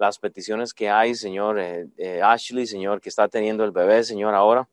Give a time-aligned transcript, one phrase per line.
[0.00, 4.34] las peticiones que hay, Señor, eh, eh, Ashley, Señor, que está teniendo el bebé, Señor,
[4.34, 4.66] ahora.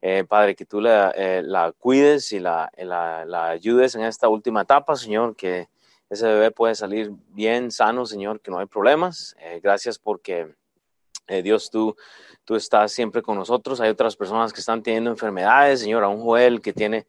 [0.00, 5.36] Eh, Padre, que tú la, cuides y la, la, ayudes en esta última etapa, Señor,
[5.36, 5.68] que
[6.10, 9.36] ese bebé puede salir bien sano, Señor, que no hay problemas.
[9.62, 10.54] gracias porque,
[11.42, 11.96] Dios, tú,
[12.44, 13.80] tú estás siempre con nosotros.
[13.80, 17.06] Hay otras personas que están teniendo enfermedades, Señor, a un Joel que tiene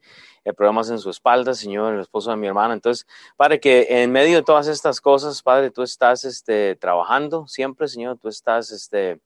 [0.52, 2.74] problemas en su espalda, Señor, el esposo de mi hermana.
[2.74, 3.06] Entonces,
[3.36, 8.18] Padre, que en medio de todas estas cosas, Padre, tú estás este, trabajando siempre, Señor,
[8.18, 9.20] tú estás este,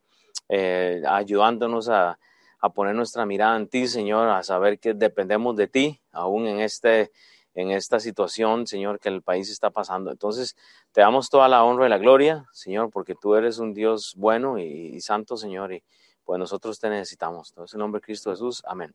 [0.48, 2.18] eh, ayudándonos a,
[2.60, 6.60] a, poner nuestra mirada en ti, Señor, a saber que dependemos de ti, aún en,
[6.60, 7.10] este,
[7.58, 10.12] en esta situación, Señor, que el país está pasando.
[10.12, 10.56] Entonces,
[10.92, 14.60] te damos toda la honra y la gloria, Señor, porque tú eres un Dios bueno
[14.60, 15.82] y, santo, Señor, y
[16.24, 17.52] pues nosotros te necesitamos.
[17.56, 18.94] En el nombre de Cristo Jesús, amén.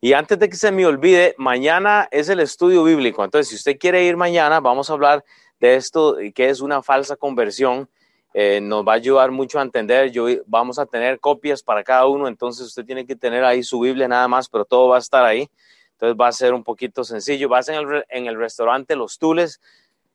[0.00, 3.22] Y antes de que se me olvide, mañana es el estudio bíblico.
[3.22, 5.24] Entonces, si usted quiere ir mañana, vamos a hablar
[5.60, 7.88] de esto, que es una falsa conversión.
[8.34, 10.10] Eh, nos va a ayudar mucho a entender.
[10.10, 13.78] Yo, vamos a tener copias para cada uno, entonces usted tiene que tener ahí su
[13.78, 15.48] Biblia nada más, pero todo va a estar ahí.
[16.00, 17.50] Entonces va a ser un poquito sencillo.
[17.50, 19.60] Va a ser en el, en el restaurante Los Tules.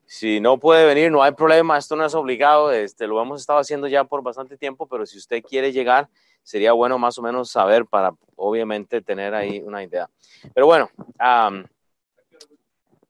[0.08, 2.72] Si no puede venir, no hay problema, esto no es obligado.
[2.72, 6.10] Este, lo hemos estado haciendo ya por bastante tiempo, pero si usted quiere llegar,
[6.42, 10.10] sería bueno más o menos saber para obviamente tener ahí una idea.
[10.56, 11.52] Pero bueno, a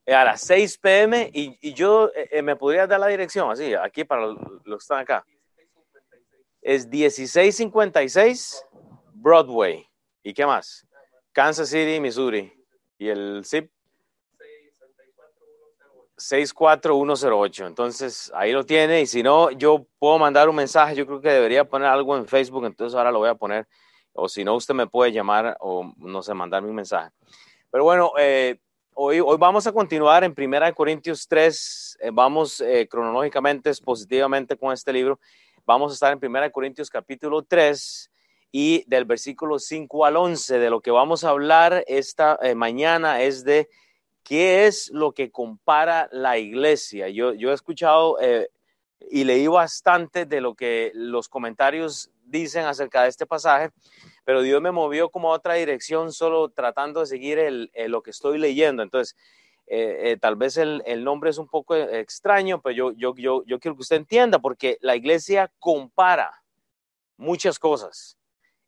[0.06, 4.26] las 6 pm y, yo eh, eh, me podría dar la dirección así, aquí para
[4.26, 5.24] los, que están acá.
[6.60, 8.66] Es 1656
[9.14, 9.88] Broadway.
[10.22, 10.86] ¿Y qué más?
[11.32, 12.55] Kansas City, Missouri.
[12.98, 13.70] ¿Y el zip?
[16.18, 17.66] 64108.
[17.66, 19.02] Entonces, ahí lo tiene.
[19.02, 20.94] Y si no, yo puedo mandar un mensaje.
[20.94, 22.64] Yo creo que debería poner algo en Facebook.
[22.64, 23.66] Entonces, ahora lo voy a poner.
[24.12, 27.10] O si no, usted me puede llamar o, no sé, mandarme un mensaje.
[27.70, 28.58] Pero bueno, eh,
[28.94, 31.98] hoy, hoy vamos a continuar en 1 Corintios 3.
[32.00, 35.20] Eh, vamos eh, cronológicamente, positivamente con este libro.
[35.66, 38.10] Vamos a estar en 1 Corintios capítulo 3
[38.56, 40.58] y del versículo 5 al 11.
[40.58, 43.68] De lo que vamos a hablar esta mañana es de
[44.26, 47.08] ¿Qué es lo que compara la iglesia?
[47.08, 48.50] Yo, yo he escuchado eh,
[49.08, 53.70] y leí bastante de lo que los comentarios dicen acerca de este pasaje,
[54.24, 58.10] pero Dios me movió como a otra dirección solo tratando de seguir el, lo que
[58.10, 58.82] estoy leyendo.
[58.82, 59.14] Entonces,
[59.68, 63.44] eh, eh, tal vez el, el, nombre es un poco extraño, pero yo, yo, yo,
[63.46, 66.42] yo quiero que usted entienda, porque la iglesia compara
[67.16, 68.18] muchas cosas.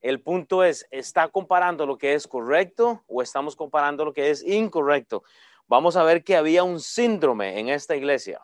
[0.00, 4.44] El punto es, ¿está comparando lo que es correcto o estamos comparando lo que es
[4.44, 5.24] incorrecto?
[5.68, 8.40] vamos a ver que había un síndrome en esta iglesia.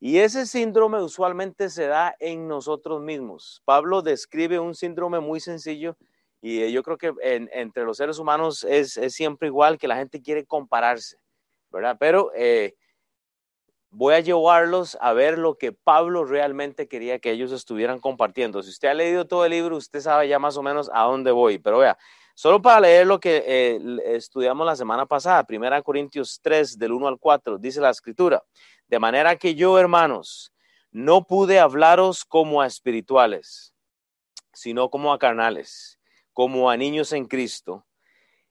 [0.00, 3.62] Y ese síndrome usualmente se da en nosotros mismos.
[3.64, 5.96] Pablo describe un síndrome muy sencillo
[6.40, 10.44] y yo creo que entre los seres humanos es, siempre igual que la gente quiere
[10.44, 11.18] compararse,
[11.70, 11.96] ¿verdad?
[12.00, 12.74] Pero eh,
[13.92, 18.62] voy a llevarlos a ver lo que Pablo realmente quería que ellos estuvieran compartiendo.
[18.62, 21.30] Si usted ha leído todo el libro, usted sabe ya más o menos a dónde
[21.30, 21.58] voy.
[21.58, 21.96] Pero vea,
[22.34, 27.08] Solo para leer lo que eh, estudiamos la semana pasada, 1 Corintios 3, del 1
[27.08, 28.42] al 4, dice la escritura,
[28.88, 30.52] de manera que yo, hermanos,
[30.90, 33.74] no pude hablaros como a espirituales,
[34.52, 35.98] sino como a carnales,
[36.32, 37.86] como a niños en Cristo.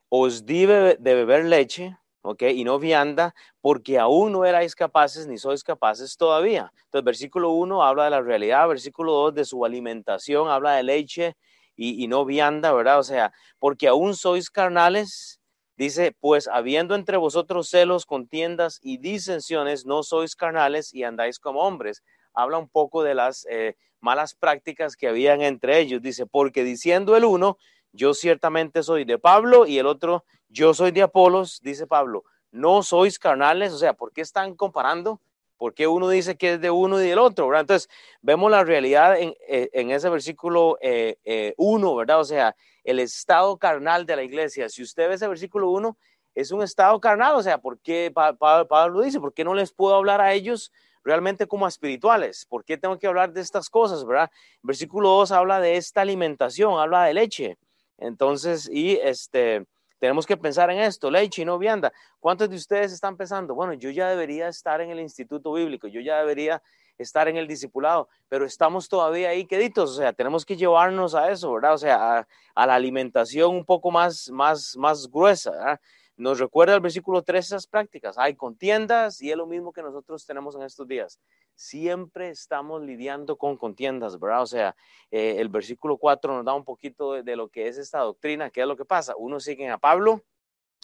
[0.09, 2.43] Os di de beber leche, ¿ok?
[2.53, 6.71] Y no vianda, porque aún no erais capaces ni sois capaces todavía.
[6.85, 11.35] Entonces, versículo 1 habla de la realidad, versículo 2 de su alimentación, habla de leche
[11.75, 12.99] y, no vianda, ¿verdad?
[12.99, 15.39] O sea, porque aún sois carnales,
[15.77, 21.61] dice, pues habiendo entre vosotros celos, contiendas y disensiones, no sois carnales y andáis como
[21.61, 22.03] hombres.
[22.33, 26.01] Habla un poco de las eh, malas prácticas que habían entre ellos.
[26.03, 27.57] Dice, porque diciendo el uno,
[27.93, 32.83] yo ciertamente soy de Pablo y el otro, yo soy de Apolos, dice Pablo, no
[32.83, 35.21] sois carnales, o sea, ¿por qué están comparando?
[35.61, 37.47] porque uno dice que es de uno y del otro?
[37.47, 37.61] ¿verdad?
[37.61, 37.87] Entonces,
[38.23, 42.19] vemos la realidad en, eh, ese versículo 1, eh, eh, ¿verdad?
[42.19, 44.69] O sea, el estado carnal de la iglesia.
[44.69, 45.95] Si usted ve ese versículo 1,
[46.33, 49.19] es un estado carnal, o sea, ¿por qué Pablo dice?
[49.19, 50.71] ¿Por qué no les puedo hablar a ellos
[51.03, 52.47] realmente como espirituales?
[52.49, 54.31] ¿Por qué tengo que hablar de estas cosas, verdad?
[54.63, 57.59] Versículo 2 habla de esta alimentación, habla de leche.
[58.01, 59.65] Entonces, y este,
[59.99, 61.93] tenemos que pensar en esto, leche y no vianda.
[62.19, 63.53] ¿Cuántos de ustedes están pensando?
[63.53, 66.61] Bueno, yo ya debería estar en el instituto bíblico, yo ya debería
[66.97, 71.31] estar en el discipulado, pero estamos todavía ahí queditos, o sea, tenemos que llevarnos a
[71.31, 71.73] eso, ¿verdad?
[71.73, 75.79] O sea, a, la alimentación un poco más, más, más gruesa, ¿verdad?
[76.17, 78.17] Nos recuerda el versículo 3 esas prácticas.
[78.17, 81.19] Hay contiendas y es lo mismo que nosotros tenemos en estos días
[81.61, 84.41] siempre estamos lidiando con contiendas, ¿verdad?
[84.41, 84.75] O sea,
[85.11, 88.61] eh, el versículo 4 nos da un poquito de, lo que es esta doctrina, qué
[88.61, 89.13] es lo que pasa.
[89.15, 90.23] Unos siguen a Pablo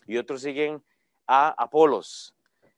[0.06, 0.84] y otros siguen
[1.26, 2.36] a Apolos.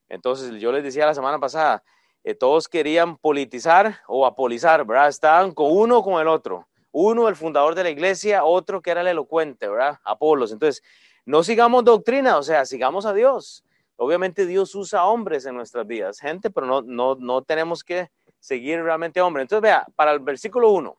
[0.07, 1.83] Entonces, yo les decía la semana pasada,
[2.23, 5.09] eh, todos querían politizar o apolizar, ¿verdad?
[5.09, 6.67] Estaban con uno con el otro.
[6.91, 9.99] Uno, el fundador de la iglesia, otro que era el elocuente, ¿verdad?
[10.03, 10.51] Apolos.
[10.51, 10.81] Entonces,
[11.29, 13.63] no sigamos doctrina, o sea, sigamos a Dios.
[13.97, 18.09] Obviamente Dios usa hombres en nuestras vidas, gente, pero no, no, no tenemos que
[18.39, 19.43] seguir realmente hombres.
[19.43, 20.97] Entonces, vea, para el versículo 1,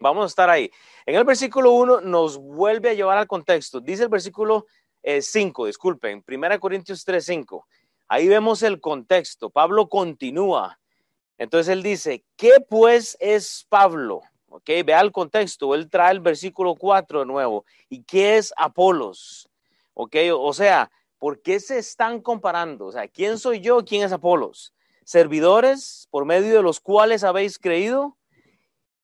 [0.00, 0.68] vamos a estar ahí.
[1.06, 3.78] En el versículo 1 nos vuelve a llevar al contexto.
[3.78, 4.66] Dice el versículo
[5.20, 7.64] 5, eh, disculpen, 1 Corintios 3, 5.
[8.08, 9.50] Ahí vemos el contexto.
[9.50, 10.80] Pablo continúa.
[11.38, 14.22] Entonces él dice, ¿qué pues es Pablo?
[14.56, 15.74] Ok, vea el contexto.
[15.74, 17.64] Él trae el versículo 4 de nuevo.
[17.88, 19.48] ¿Y qué es Apolos?
[19.94, 22.86] Ok, o sea, ¿por qué se están comparando?
[22.86, 23.84] O sea, ¿quién soy yo?
[23.84, 24.72] ¿Quién es Apolos?
[25.04, 28.16] Servidores por medio de los cuales habéis creído.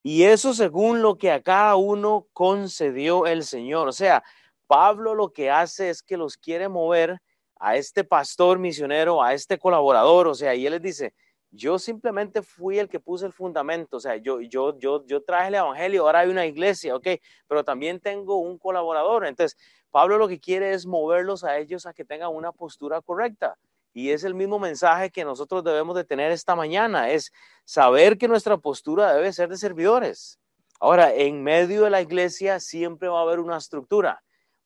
[0.05, 3.88] Y eso según lo que a cada uno concedió el Señor.
[3.88, 4.23] O sea,
[4.69, 7.20] Pablo lo que hace es que los quiere mover
[7.56, 11.12] a este pastor misionero, a este colaborador, o sea, y él les dice,
[11.50, 15.49] yo simplemente fui el que puse el fundamento, o sea, yo, yo, yo, yo traje
[15.49, 17.08] el evangelio, ahora hay una iglesia, ok,
[17.49, 19.26] pero también tengo un colaborador.
[19.26, 19.58] Entonces,
[19.91, 23.58] Pablo lo que quiere es moverlos a ellos a que tengan una postura correcta.
[23.93, 27.32] Y es el mismo mensaje que nosotros debemos de tener esta mañana, es
[27.64, 30.38] saber que nuestra postura debe ser de servidores.
[30.79, 34.23] Ahora, en medio de la iglesia siempre va a haber una estructura.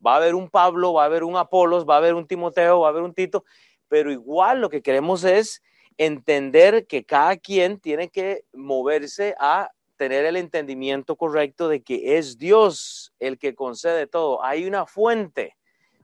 [0.07, 2.81] Va a haber un Pablo, va a haber un Apolos, va a haber un Timoteo,
[2.81, 3.45] va a haber un Tito,
[3.89, 5.63] pero igual lo que queremos es
[5.96, 12.38] entender que cada quien tiene que moverse a tener el entendimiento correcto de que es
[12.38, 14.43] Dios el que concede todo.
[14.43, 15.56] Hay una fuente.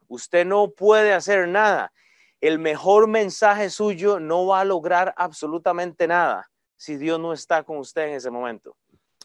[0.09, 1.93] Usted no puede hacer nada.
[2.41, 7.77] El mejor mensaje suyo no va a lograr absolutamente nada si Dios no está con
[7.79, 8.77] usted en ese momento.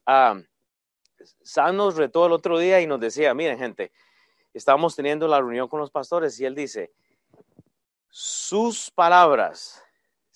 [0.05, 0.37] Ah,
[1.41, 3.91] San nos retó el otro día y nos decía, miren gente,
[4.53, 6.91] estábamos teniendo la reunión con los pastores y él dice,
[8.09, 9.84] sus palabras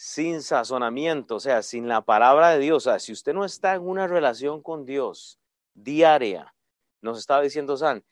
[0.02, 3.76] sin sazonamiento, o sea, sin la palabra de Dios, o sea, si usted no está
[3.76, 5.42] en una relación con Dios
[5.74, 6.56] diaria,
[7.02, 8.06] nos estaba diciendo San,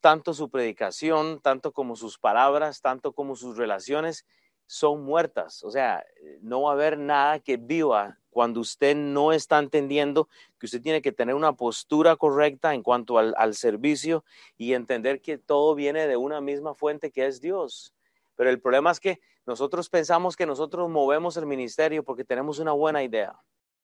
[0.00, 4.26] tanto su predicación, tanto como sus palabras, tanto como sus relaciones
[4.66, 6.04] son muertas, o sea,
[6.40, 11.02] no va a haber nada que viva cuando usted no está entendiendo que usted tiene
[11.02, 14.24] que tener una postura correcta en cuanto al, servicio
[14.56, 17.94] y entender que todo viene de una misma fuente que es Dios.
[18.34, 22.72] Pero el problema es que nosotros pensamos que nosotros movemos el ministerio porque tenemos una
[22.72, 23.34] buena idea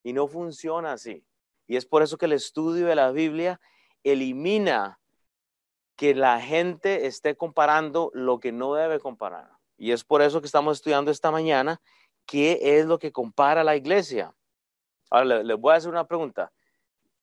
[0.03, 1.25] y no funciona así.
[1.67, 3.59] Y es por eso que el estudio de la Biblia
[4.03, 5.01] elimina
[5.97, 9.53] que la gente esté comparando lo que no debe comparar.
[9.79, 11.81] Y es por eso que estamos estudiando esta mañana
[12.27, 14.35] qué es lo que compara la iglesia.
[15.09, 16.53] Ahora les voy a hacer una pregunta.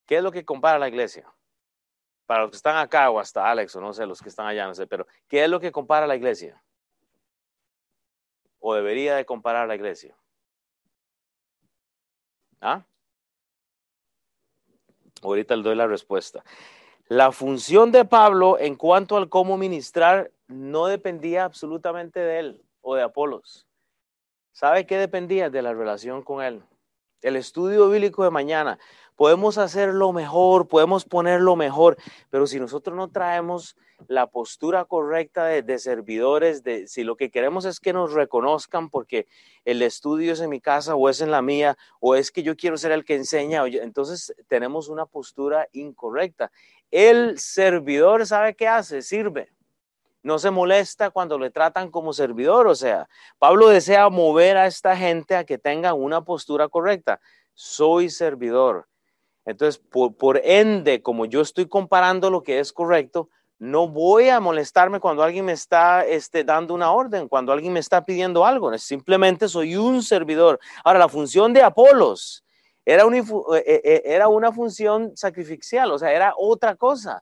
[0.08, 1.32] ¿Qué es lo que compara la iglesia?
[2.26, 4.66] Para los que están acá o hasta Alex o no sé, los que están allá,
[4.66, 6.60] no sé, pero ¿qué es lo que compara la iglesia?
[8.62, 10.16] ¿O debería de comparar la iglesia?
[12.62, 12.86] ¿Ah?
[15.22, 16.46] Ahorita le doy la respuesta.
[17.08, 22.96] La función de Pablo en cuanto al cómo ministrar no dependía absolutamente de él o
[22.96, 23.68] de Apolos.
[24.54, 25.50] ¿Sabe qué dependía?
[25.50, 26.64] De la relación con él
[27.22, 28.80] el estudio bíblico de mañana.
[29.22, 31.96] Podemos hacer lo mejor, podemos poner lo mejor,
[32.32, 33.78] pero si nosotros no traemos
[34.08, 39.28] la postura correcta de, servidores, si lo que queremos es que nos reconozcan porque
[39.64, 42.58] el estudio es en mi casa o es en la mía, o es que yo
[42.58, 46.52] quiero ser el que enseña, entonces tenemos una postura incorrecta.
[46.90, 49.52] El servidor sabe qué hace, sirve
[50.24, 52.68] no se molesta cuando le tratan como servidor.
[52.68, 53.08] O sea,
[53.38, 57.20] Pablo desea mover a esta gente a que tengan una postura correcta.
[57.54, 58.88] Soy servidor.
[59.46, 65.00] Entonces, por, ende, como yo estoy comparando lo que es correcto, no voy a molestarme
[65.00, 68.76] cuando alguien me está este, dando una orden, cuando alguien me está pidiendo algo.
[68.78, 70.60] Simplemente soy un servidor.
[70.84, 72.44] Ahora, la función de Apolos
[72.86, 73.24] era una, eh,
[73.66, 77.22] eh, era una función sacrificial, o sea, era otra cosa.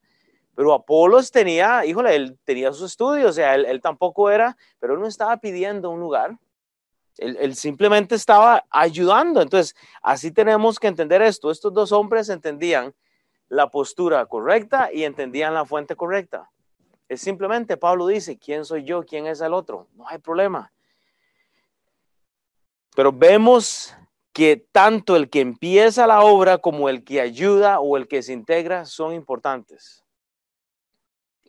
[0.56, 5.00] Pero Apolos tenía, híjole, él tenía sus estudios, o sea, él, tampoco era, pero él
[5.00, 6.38] no estaba pidiendo un lugar.
[7.20, 9.42] Él, simplemente estaba ayudando.
[9.42, 11.52] Entonces, así tenemos que entender esto.
[11.52, 12.94] Estos dos hombres entendían
[13.50, 16.50] la postura correcta y entendían la fuente correcta.
[17.08, 19.04] Es simplemente, Pablo dice, ¿quién soy yo?
[19.04, 19.88] ¿Quién es el otro?
[19.96, 20.72] No hay problema.
[22.96, 23.96] Pero vemos
[24.32, 28.34] que tanto el que empieza la obra como el que ayuda o el que se
[28.34, 30.06] integra son importantes.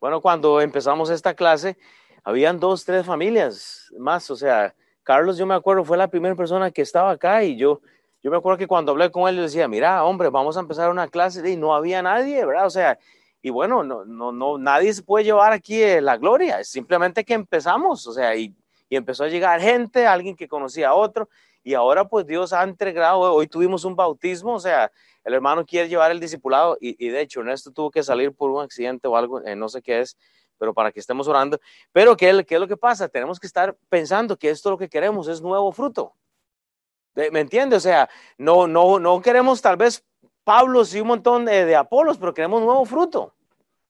[0.01, 1.77] Bueno, cuando empezamos esta clase,
[2.25, 4.31] habían dos, tres familias más.
[4.31, 4.75] O sea,
[5.11, 7.81] Carlos, yo me acuerdo, fue la primera persona que estaba acá y yo,
[8.23, 10.89] yo me acuerdo que cuando hablé con él, le decía, mira, hombre, vamos a empezar
[10.89, 12.67] una clase y no había nadie, ¿verdad?
[12.67, 12.97] O sea,
[13.43, 17.25] y bueno, no, no, no, nadie se puede llevar aquí eh, la gloria, es simplemente
[17.25, 18.55] que empezamos, o sea, y,
[18.89, 21.29] y empezó a llegar gente, alguien que conocía a otro,
[21.65, 24.93] y ahora pues Dios ha entregado, hoy tuvimos un bautismo, o sea,
[25.25, 28.63] el hermano quiere llevar el discipulado y, de hecho Ernesto tuvo que salir por un
[28.63, 30.17] accidente o algo, eh, no sé qué es,
[30.61, 31.59] pero para que estemos orando.
[31.91, 33.09] Pero ¿qué, ¿qué, es lo que pasa?
[33.09, 36.15] Tenemos que estar pensando que esto lo que queremos es nuevo fruto.
[37.15, 37.77] ¿Me entiende?
[37.77, 40.05] O sea, no, no, no queremos tal vez
[40.45, 43.35] Pablos y un montón de, de Apolos, pero queremos nuevo fruto.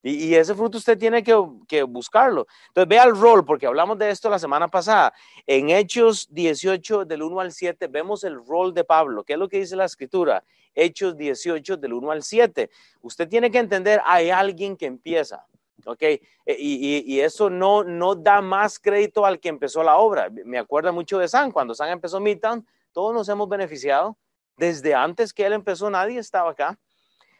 [0.02, 1.36] Y, ese fruto usted tiene que,
[1.68, 2.46] que, buscarlo.
[2.68, 5.12] Entonces, vea el rol, porque hablamos de esto la semana pasada.
[5.46, 9.24] En Hechos 18, del 1 al 7, vemos el rol de Pablo.
[9.24, 10.42] ¿Qué es lo que dice la escritura?
[10.74, 12.70] Hechos 18, del 1 al 7.
[13.02, 15.44] Usted tiene que entender, hay alguien que empieza.
[15.86, 16.02] ¿Ok?
[16.02, 16.20] E,
[16.58, 20.30] y, eso no, no da más crédito al que empezó la obra.
[20.44, 24.16] Me acuerdo mucho de San, cuando San empezó Midtown, todos nos hemos beneficiado.
[24.56, 26.78] Desde antes que él empezó, nadie estaba acá.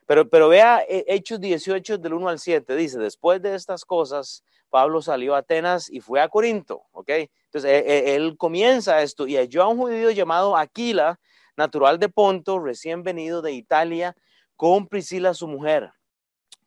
[0.06, 4.42] Pero, pero vea eh, Hechos 18 del 1 al 7, dice, después de estas cosas,
[4.68, 7.11] Pablo salió a Atenas y fue a Corinto, ¿ok?
[7.44, 11.20] Entonces, e, e, él, comienza esto y halló a un judío llamado Aquila,
[11.56, 14.16] natural de Ponto, recién venido de Italia,
[14.56, 15.92] con Priscila su mujer.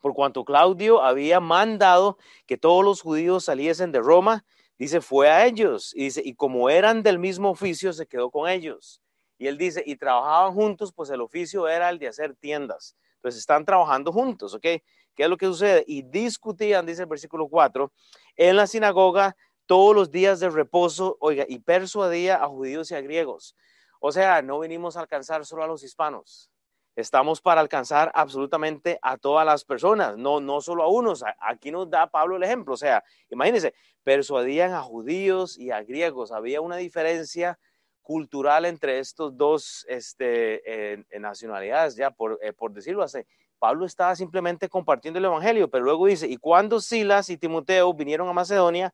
[0.03, 4.43] Por cuanto Claudio había mandado que todos los judíos saliesen de Roma,
[4.77, 5.93] dice, fue a ellos.
[5.95, 9.01] Y dice, y como eran del mismo oficio, se quedó con ellos.
[9.37, 13.37] Y él dice, y trabajaban juntos, pues el oficio era el de hacer tiendas pues
[13.37, 14.61] están trabajando juntos, ¿ok?
[14.61, 14.83] ¿Qué
[15.15, 15.85] es lo que sucede?
[15.87, 17.89] Y discutían, dice el versículo 4,
[18.35, 23.01] en la sinagoga todos los días de reposo, oiga, y persuadía a judíos y a
[23.01, 23.55] griegos.
[24.01, 26.51] O sea, no venimos a alcanzar solo a los hispanos.
[26.95, 31.23] Estamos para alcanzar absolutamente a todas las personas, no, no solo a unos.
[31.39, 32.75] Aquí nos da Pablo el ejemplo.
[32.75, 33.73] O sea, imagínense,
[34.03, 36.31] persuadían a judíos y a griegos.
[36.31, 37.57] Había una diferencia
[38.03, 43.19] cultural entre estos dos este, nacionalidades, ya por, eh, por decirlo así.
[43.57, 48.27] Pablo estaba simplemente compartiendo el Evangelio, pero luego dice, y cuando Silas y Timoteo vinieron
[48.27, 48.93] a Macedonia,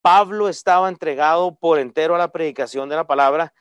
[0.00, 3.52] Pablo estaba entregado por entero a la predicación de la palabra,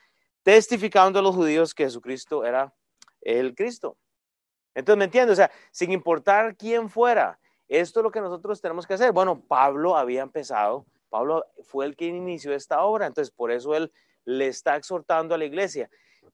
[0.42, 2.74] testificando a los judíos que Jesucristo era
[3.22, 3.98] el Cristo.
[4.76, 5.34] Entonces, ¿me entiendes?
[5.34, 9.12] O sea, sin importar quién fuera, esto es lo que nosotros tenemos que hacer.
[9.12, 13.92] Bueno, Pablo había empezado, Pablo fue el que inició esta obra, entonces por eso él
[14.26, 15.90] le está exhortando a la iglesia.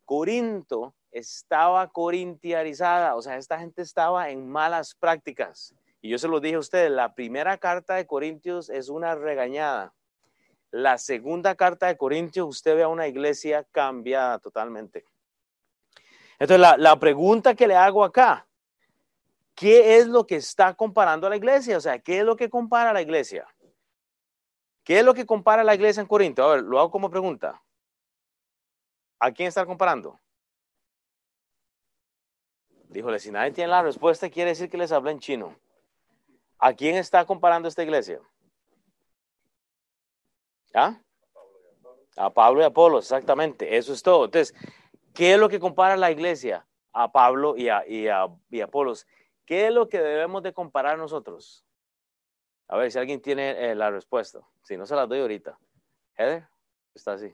[0.06, 5.74] Corinto estaba corintiarizada, o sea, esta gente estaba en malas prácticas.
[6.02, 9.94] Y yo se lo dije a ustedes, la primera carta de Corintios es una regañada.
[10.72, 15.06] La segunda carta de Corintios, usted ve a una iglesia cambiada totalmente.
[16.40, 18.48] Entonces, la, la pregunta que le hago acá,
[19.56, 21.78] ¿qué es lo que está comparando a la iglesia?
[21.78, 23.48] O sea, ¿qué es lo que compara a la iglesia?
[24.84, 26.44] ¿Qué es lo que compara a la iglesia en Corinto?
[26.44, 27.62] A ver, lo hago como pregunta.
[29.20, 30.20] ¿A quién está comparando?
[32.90, 35.56] Díjole, si nadie tiene la respuesta, quiere decir que les habla en chino.
[36.60, 38.22] ¿A quién está comparando esta iglesia?
[40.74, 41.00] ¿Ah?
[42.16, 43.76] A Pablo y Apolo, exactamente.
[43.76, 44.26] Eso es todo.
[44.26, 44.56] Entonces,
[45.16, 48.28] ¿qué es lo que compara la iglesia a Pablo y a, y a,
[48.64, 49.08] Apolos?
[49.46, 51.66] ¿Qué es lo que debemos de comparar nosotros?
[52.68, 54.42] A ver si alguien tiene eh, la respuesta.
[54.64, 55.58] Si no, se la doy ahorita.
[56.18, 56.48] Heather,
[56.94, 57.34] está así.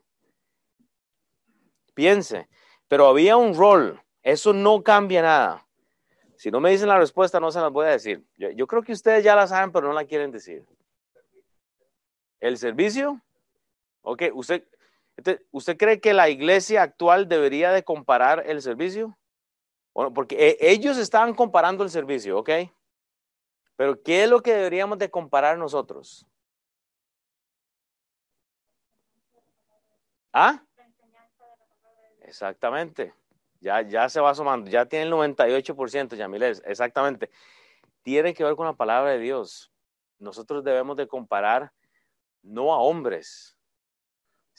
[1.93, 2.47] Piense,
[2.87, 5.67] pero había un rol, eso no cambia nada.
[6.35, 8.25] Si no me dicen la respuesta, no se las voy a decir.
[8.37, 10.65] Yo, creo que ustedes ya la saben, pero no la quieren decir.
[12.39, 13.21] ¿El servicio?
[14.01, 14.65] Ok, ¿usted,
[15.51, 19.17] ¿usted cree que la iglesia actual debería de comparar el servicio?
[19.93, 22.49] Bueno, porque eh, ellos estaban comparando el servicio, ¿ok?
[23.75, 26.25] Pero ¿qué es lo que deberíamos de comparar nosotros?
[30.31, 30.63] ¿Ah?
[32.21, 33.13] Exactamente.
[33.59, 37.29] Ya, ya se va sumando, ya tiene el 98%, Yamiles, exactamente.
[38.01, 39.71] Tiene que ver con la palabra de Dios.
[40.17, 41.71] Nosotros debemos de comparar
[42.41, 43.57] no a hombres,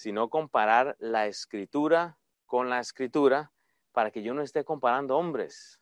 [0.02, 3.52] sino comparar la escritura con la escritura
[3.92, 5.78] para que yo no esté comparando hombres.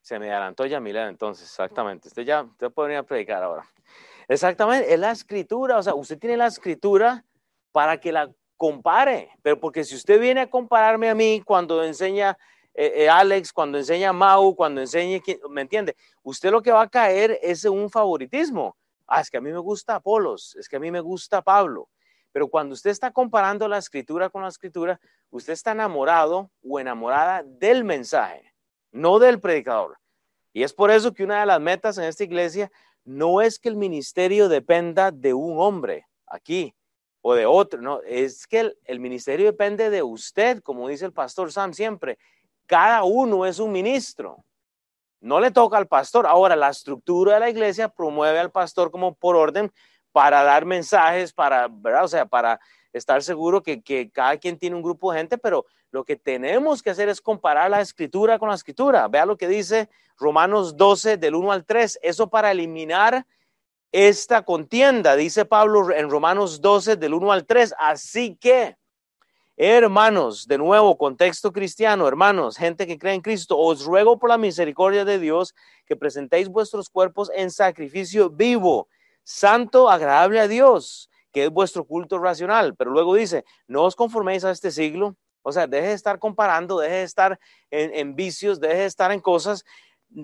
[0.00, 2.08] Se me adelantó Yamilet entonces, exactamente.
[2.08, 3.68] Usted ya usted podría predicar ahora.
[4.26, 7.26] Exactamente, es la escritura, o sea, usted tiene la escritura
[7.72, 12.38] para que la compare, pero porque si usted viene a compararme a mí cuando enseña
[12.72, 15.94] eh, eh, Alex, cuando enseña Mau, cuando enseñe, ¿me entiende?
[16.22, 18.78] Usted lo que va a caer es un favoritismo.
[19.06, 21.90] Ah, es que a mí me gusta Apolos, es que a mí me gusta Pablo.
[22.34, 25.00] Pero cuando usted está comparando la escritura con la escritura,
[25.30, 28.52] usted está enamorado o enamorada del mensaje,
[28.90, 29.98] no del predicador.
[30.52, 32.72] Y es por eso que una de las metas en esta iglesia
[33.04, 36.74] no es que el ministerio dependa de un hombre aquí,
[37.22, 41.52] o de otro, no, es que el, ministerio depende de usted, como dice el pastor
[41.52, 42.18] Sam siempre.
[42.66, 44.44] Cada uno es un ministro.
[45.20, 46.26] No le toca al pastor.
[46.26, 49.72] Ahora, la estructura de la iglesia promueve al pastor como por orden
[50.14, 52.04] para dar mensajes, para, ¿verdad?
[52.04, 52.60] O sea, para
[52.92, 56.84] estar seguro que, que, cada quien tiene un grupo de gente, pero lo que tenemos
[56.84, 59.08] que hacer es comparar la escritura con la escritura.
[59.08, 61.98] Vea lo que dice Romanos 12 del 1 al 3.
[62.00, 63.26] Eso para eliminar
[63.90, 67.74] esta contienda, dice Pablo en Romanos 12 del 1 al 3.
[67.76, 68.76] Así que,
[69.56, 74.38] hermanos, de nuevo, contexto cristiano, hermanos, gente que cree en Cristo, os ruego por la
[74.38, 75.56] misericordia de Dios
[75.86, 78.86] que presentéis vuestros cuerpos en sacrificio vivo,
[79.24, 82.76] santo, agradable a Dios, que es vuestro culto racional.
[82.76, 85.16] Pero luego dice, no os conforméis a este siglo.
[85.42, 87.40] O sea, deje de estar comparando, deje de estar
[87.70, 89.64] en, vicios, deje de estar en cosas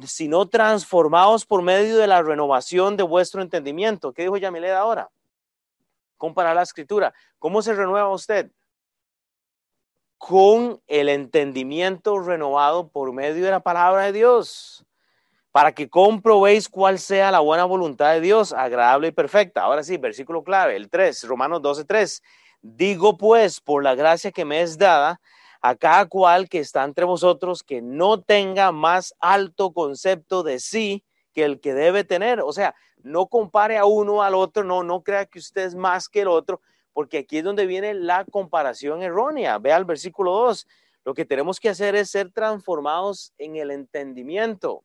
[0.05, 4.13] sino transformados por medio de la renovación de vuestro entendimiento.
[4.13, 5.11] ¿Qué dijo Yamilet ahora?
[6.17, 7.13] Comparar la escritura.
[7.41, 8.53] ¿Cómo se renueva usted?
[10.17, 14.87] Con el entendimiento renovado por medio de la palabra de Dios,
[15.53, 19.63] para que comprobéis cuál sea la buena voluntad de Dios, agradable y perfecta.
[19.63, 22.23] Ahora sí, versículo clave, el 3, Romanos 12, 3.
[22.63, 25.21] Digo pues, por la gracia que me es dada,
[25.61, 31.05] a cada cual que está entre vosotros que no tenga más alto concepto de sí
[31.35, 32.41] que el que debe tener.
[32.41, 36.09] O sea, no compare a uno al otro, no, no crea que usted es más
[36.09, 36.61] que el otro,
[36.93, 39.59] porque aquí es donde viene la comparación errónea.
[39.59, 40.67] Vea el versículo 2.
[41.05, 44.85] Lo que tenemos que hacer es ser transformados en el entendimiento.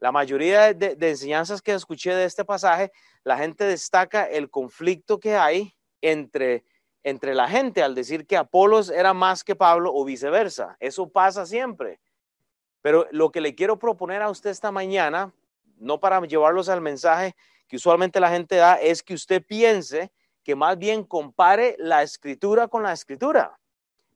[0.00, 2.90] La mayoría de, enseñanzas que escuché de este pasaje,
[3.22, 6.64] la gente destaca el conflicto que hay entre
[7.02, 10.76] entre la gente al decir que Apolos era más que Pablo o viceversa.
[10.80, 12.00] Eso pasa siempre.
[12.82, 15.32] Pero lo que le quiero proponer a usted esta mañana,
[15.78, 17.34] no para llevarlos al mensaje
[17.68, 22.68] que usualmente la gente da, es que usted piense que más bien compare la escritura
[22.68, 23.58] con la escritura,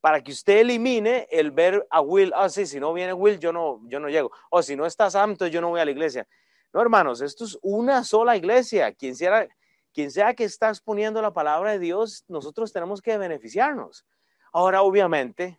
[0.05, 3.55] para que usted elimine el ver a Will, ah, sí, si no viene Will, yo
[3.55, 6.29] no, yo no llego, o si no está Sam, yo no voy a la iglesia.
[6.75, 8.93] No, hermanos, esto es una sola iglesia.
[8.93, 9.49] Quien sea,
[9.95, 14.05] quien sea que está exponiendo la palabra de Dios, nosotros tenemos que beneficiarnos.
[14.53, 15.59] Ahora, obviamente,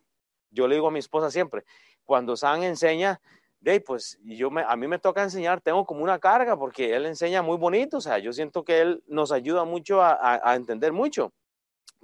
[0.52, 1.64] yo le digo a mi esposa siempre,
[2.04, 3.20] cuando San enseña,
[3.58, 7.42] de pues yo a mí me toca enseñar, tengo como una carga porque él enseña
[7.42, 11.32] muy bonito, o sea, yo siento que él nos ayuda mucho a, entender mucho.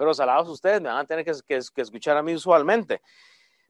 [0.03, 3.01] Pero salados ustedes, me van a tener que, escuchar a mí usualmente.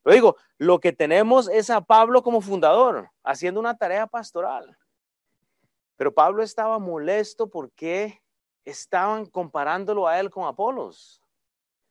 [0.03, 4.79] Pero digo, lo que tenemos es a Pablo como fundador, haciendo una tarea pastoral.
[5.95, 8.23] Pero Pablo estaba molesto porque
[8.65, 11.23] estaban comparándolo a él con Apolos.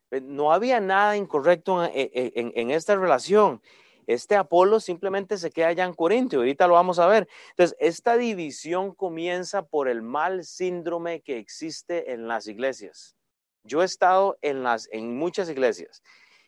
[0.10, 3.62] Eh, no había nada incorrecto en, esta relación.
[4.08, 7.30] Este Apolo simplemente se queda allá en Corintio, ahorita lo vamos a ver.
[7.52, 13.16] Entonces, esta división comienza por el mal síndrome que existe en las iglesias.
[13.64, 16.02] Yo he estado en, las, en muchas iglesias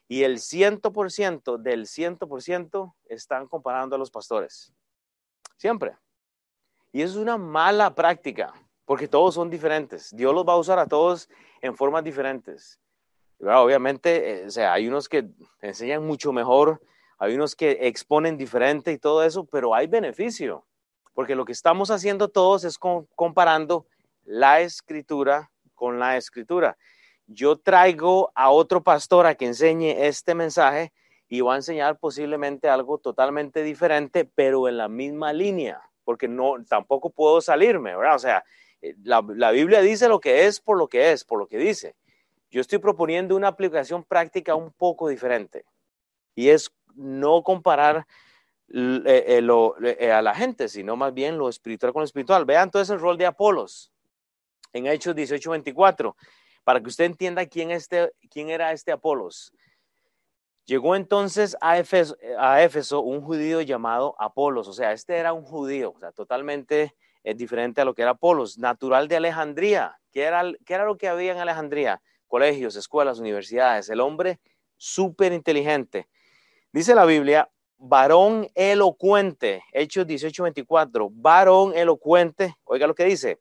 [0.08, 4.74] y el 100% del 100% están comparando a los pastores.
[5.58, 5.96] Siempre.
[6.92, 8.54] Y es una mala práctica
[8.86, 10.16] porque todos son diferentes.
[10.16, 11.30] Dios los va a usar a todos
[11.62, 12.80] en formas diferentes.
[13.40, 15.28] Obviamente, eh, o sea, hay unos que
[15.62, 16.82] enseñan mucho mejor,
[17.18, 20.66] hay unos que exponen diferente y todo eso, pero hay beneficio,
[21.14, 23.88] porque lo que estamos haciendo todos es comparando
[24.24, 26.78] la escritura con la escritura.
[27.28, 30.92] Yo traigo a otro pastor a que enseñe este mensaje
[31.30, 36.64] y va a enseñar posiblemente algo totalmente diferente, pero en la misma línea, porque no
[36.68, 38.16] tampoco puedo salirme, ¿verdad?
[38.16, 38.44] O sea,
[38.84, 41.96] eh, la, Biblia dice lo que es por lo que es, por lo que dice.
[42.52, 45.66] Yo estoy proponiendo una aplicación práctica un poco diferente
[46.36, 48.06] y es no comparar
[48.72, 52.46] eh, eh, a la gente, sino más bien lo espiritual con lo espiritual.
[52.46, 53.92] Vean entonces el rol de Apolos
[54.74, 56.16] en Hechos 18:24,
[56.64, 59.52] para que usted entienda quién, este, quién era este Apolos.
[60.66, 65.94] Llegó entonces a Éfeso, a un judío llamado Apolos, o sea, este era un judío,
[66.16, 69.98] totalmente es diferente a lo que era Polos, natural de Alejandría.
[70.12, 72.02] ¿Qué era, qué era lo que había en Alejandría?
[72.28, 73.90] Colegios, escuelas, universidades.
[73.90, 74.40] El hombre
[74.76, 76.08] súper inteligente.
[76.72, 83.40] Dice la Biblia, varón elocuente, Hechos 18:24, varón elocuente, oiga lo que dice,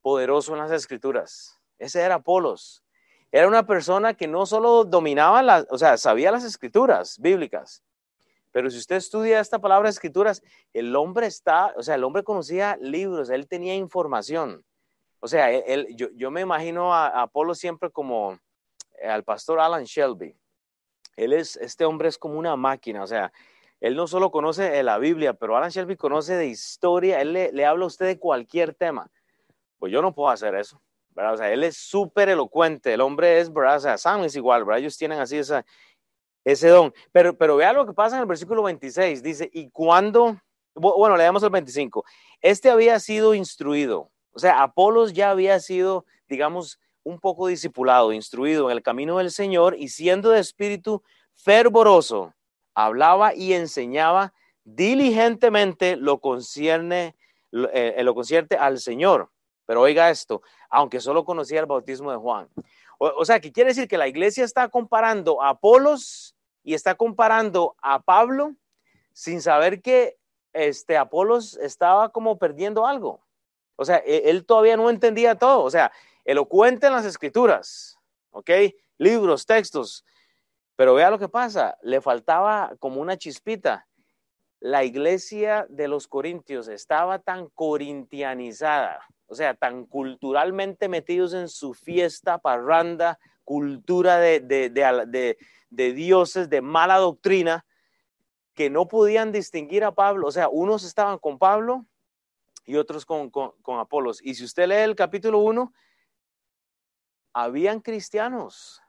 [0.00, 1.57] poderoso en las escrituras.
[1.78, 2.82] Ese era Polos.
[3.30, 7.82] Era una persona que no solo dominaba las, o sea, sabía las escrituras bíblicas,
[8.52, 12.78] pero si usted estudia esta palabra escrituras, el hombre está, o sea, el hombre conocía
[12.80, 14.64] libros, él tenía información.
[15.20, 18.38] O sea, él, yo, me imagino a, Apolo siempre como
[19.00, 20.34] eh, al pastor Alan Shelby.
[21.16, 23.32] Él es, este hombre es como una máquina, o sea,
[23.80, 27.84] él no solo conoce la Biblia, pero Alan Shelby conoce de historia, él le, habla
[27.84, 29.10] a usted de cualquier tema.
[29.78, 30.80] Pues yo no puedo hacer eso,
[31.18, 33.76] O sea, él es súper elocuente, el hombre es, ¿verdad?
[33.76, 34.80] O sea, Sam es igual, ¿verdad?
[34.80, 35.36] Ellos tienen así
[36.44, 36.94] ese don.
[37.12, 39.22] Pero, pero vea lo que pasa en el versículo 26.
[39.22, 40.40] Dice, y cuando,
[40.74, 42.04] bueno, leemos el 25.
[42.40, 44.10] Este había sido instruido.
[44.32, 49.30] O sea, Apolos ya había sido, digamos, un poco discipulado, instruido en el camino del
[49.30, 51.02] Señor y siendo de espíritu
[51.34, 52.34] fervoroso,
[52.74, 57.16] hablaba y enseñaba diligentemente lo concierne,
[57.52, 59.30] eh, concierte al Señor.
[59.68, 62.48] Pero oiga esto, aunque solo conocía el bautismo de Juan.
[62.96, 67.76] O, sea, que quiere decir que la iglesia está comparando a Apolos y está comparando
[67.82, 68.54] a Pablo
[69.12, 70.16] sin saber que
[70.54, 73.20] este Apolos estaba como perdiendo algo.
[73.76, 75.62] O sea, e, él todavía no entendía todo.
[75.64, 75.92] O sea,
[76.24, 77.98] elocuente en las escrituras,
[78.30, 78.50] ¿ok?
[78.96, 80.02] Libros, textos.
[80.76, 83.86] Pero vea lo que pasa, le faltaba como una chispita.
[84.60, 91.74] La iglesia de los corintios estaba tan corintianizada, o sea, tan culturalmente metidos en su
[91.74, 97.64] fiesta, parranda, cultura de, de dioses, de mala doctrina,
[98.54, 100.26] que no podían distinguir a Pablo.
[100.26, 101.86] O sea, unos estaban con Pablo
[102.64, 104.20] y otros con, con, Apolos.
[104.20, 105.72] Y si usted lee el capítulo 1,
[107.32, 108.82] habían cristianos.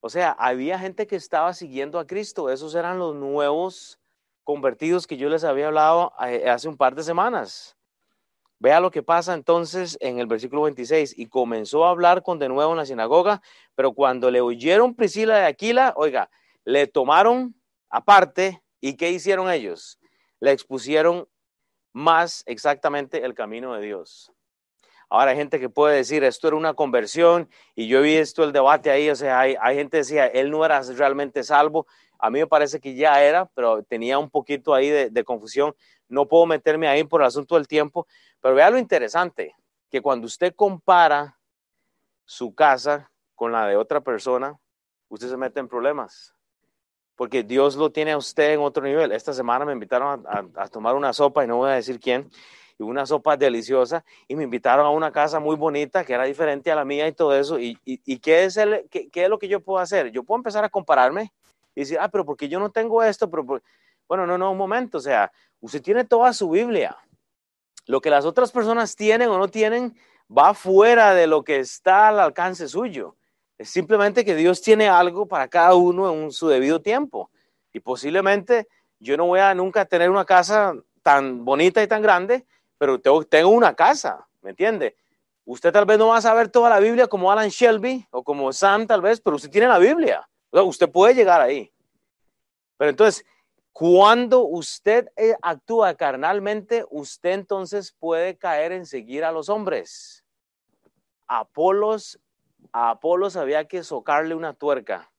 [0.00, 2.48] O sea, había gente que estaba siguiendo a Cristo.
[2.50, 4.00] Esos eran los nuevos
[4.44, 7.76] convertidos que yo les había hablado eh, hace un par de semanas.
[8.58, 11.18] Vea lo que pasa entonces en el versículo 26.
[11.18, 13.42] Y comenzó a hablar con de nuevo en la sinagoga,
[13.74, 16.30] pero cuando le oyeron Priscila de Aquila, oiga,
[16.64, 17.54] le tomaron
[17.90, 19.98] aparte y ¿qué hicieron ellos?
[20.40, 21.28] Le expusieron
[21.92, 24.32] más exactamente el camino de Dios.
[25.08, 28.52] Ahora hay gente que puede decir, esto era una conversión y yo he visto el
[28.52, 31.86] debate ahí, o sea, hay, gente que decía, él no era realmente salvo.
[32.18, 35.74] A mí me parece que ya era, pero tenía un poquito ahí de, de confusión.
[36.08, 38.06] No puedo meterme ahí por el asunto del tiempo,
[38.40, 39.54] pero vea lo interesante,
[39.90, 41.38] que cuando usted compara
[42.24, 44.58] su casa con la de otra persona,
[45.08, 46.36] usted se mete en problemas
[47.16, 49.10] porque Dios lo tiene a usted en otro nivel.
[49.10, 52.30] Esta semana me invitaron a, tomar una sopa, y no voy a decir quién,
[52.78, 56.70] y una sopa deliciosa, y me invitaron a una casa muy bonita que era diferente
[56.70, 57.58] a la mía y todo eso.
[57.58, 57.76] ¿Y,
[58.18, 60.12] qué, es el, qué, es lo que yo puedo hacer?
[60.12, 61.32] Yo puedo empezar a compararme
[61.74, 63.44] y decir, ah, pero porque yo no tengo esto, pero
[64.06, 66.96] bueno, no, no, un momento, o sea, usted tiene toda su Biblia.
[67.86, 69.96] Lo que las otras personas tienen o no tienen
[70.36, 73.16] va fuera de lo que está al alcance suyo.
[73.58, 77.30] Es simplemente que Dios tiene algo para cada uno en su debido tiempo.
[77.72, 78.68] Y posiblemente
[78.98, 82.44] yo no voy a nunca tener una casa tan bonita y tan grande,
[82.78, 84.96] pero tengo, una casa, ¿me entiende?
[85.44, 88.52] Usted tal vez no va a saber toda la Biblia como Alan Shelby o como
[88.52, 90.28] Sam tal vez, pero usted tiene la Biblia.
[90.50, 91.72] usted puede llegar ahí.
[92.76, 93.24] Pero entonces,
[93.78, 100.24] cuando usted eh, actúa carnalmente, usted entonces puede caer en seguir a los hombres.
[101.26, 102.18] Apolos
[102.72, 105.12] Apolos había que socarle una tuerca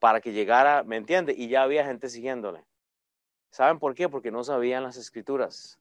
[0.00, 1.34] para que llegara, ¿me entiende?
[1.34, 2.66] Y ya había gente siguiéndole.
[3.48, 4.10] ¿Saben por qué?
[4.10, 5.80] Porque no sabían las escrituras.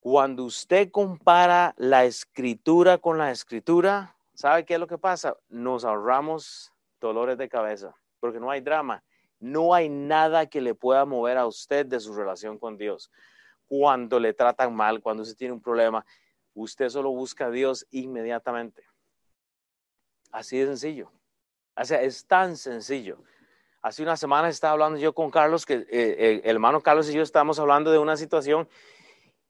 [0.00, 5.36] Cuando usted compara la escritura con la escritura, ¿sabe qué es lo que pasa?
[5.48, 9.04] Nos ahorramos dolores de cabeza, porque no hay drama.
[9.40, 13.10] No hay nada que le pueda mover a usted de su relación con Dios.
[13.66, 16.04] Cuando le tratan mal, cuando usted tiene un problema,
[16.54, 18.82] usted solo busca a Dios inmediatamente.
[20.32, 21.12] Así de sencillo.
[21.76, 23.18] O sea, es tan sencillo.
[23.80, 27.12] Hace una semana estaba hablando yo con Carlos, que eh, eh, el hermano Carlos y
[27.12, 28.68] yo estábamos hablando de una situación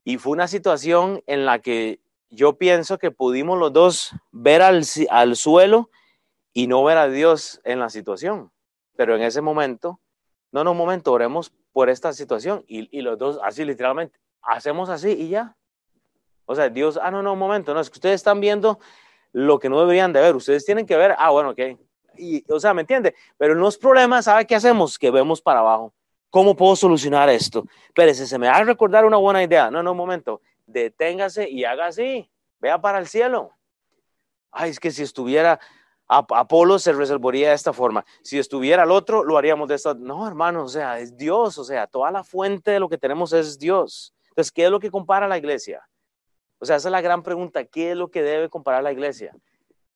[0.05, 4.83] y fue una situación en la que yo pienso que pudimos los dos ver al,
[5.11, 5.91] al suelo
[6.53, 8.53] y no ver a Dios en la situación.
[8.99, 10.01] Pero en ese momento,
[10.51, 14.89] no, no, un momento, oremos por esta situación y, y los dos, así literalmente, hacemos
[14.89, 15.57] así y ya.
[16.47, 18.81] O sea, Dios, ah, no, no, un momento, no, es que ustedes están viendo
[19.31, 20.35] lo que no deberían de ver.
[20.35, 21.61] Ustedes tienen que ver, ah, bueno, ok.
[22.17, 23.15] Y, o sea, ¿me entiende?
[23.37, 24.99] Pero en los problemas, ¿sabe qué hacemos?
[24.99, 25.95] Que vemos para abajo.
[26.29, 27.67] ¿Cómo puedo solucionar esto?
[27.87, 29.71] Espérese, se me va a recordar una buena idea.
[29.71, 30.41] No, no, un momento.
[30.67, 32.29] Deténgase y haga así.
[32.59, 33.53] Vea para el cielo.
[34.51, 35.61] Ay, es que si estuviera
[36.09, 38.05] Apolo se resolvería de esta forma.
[38.23, 39.93] Si estuviera el otro, lo haríamos de esta.
[39.95, 41.59] No, hermano, o sea, es Dios.
[41.59, 44.15] O sea, toda la fuente de lo que tenemos es Dios.
[44.31, 45.87] Entonces, ¿qué es lo que compara la iglesia?
[46.59, 47.65] O sea, esa es la gran pregunta.
[47.65, 49.37] ¿Qué es lo que debe comparar la iglesia?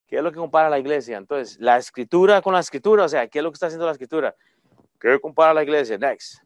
[0.07, 1.17] ¿Qué es lo que compara la iglesia?
[1.17, 3.93] Entonces, la escritura con la escritura, o sea, ¿qué es lo que está haciendo la
[3.93, 4.37] escritura?
[5.01, 5.97] ¿Qué compara la iglesia?
[5.97, 6.43] Next.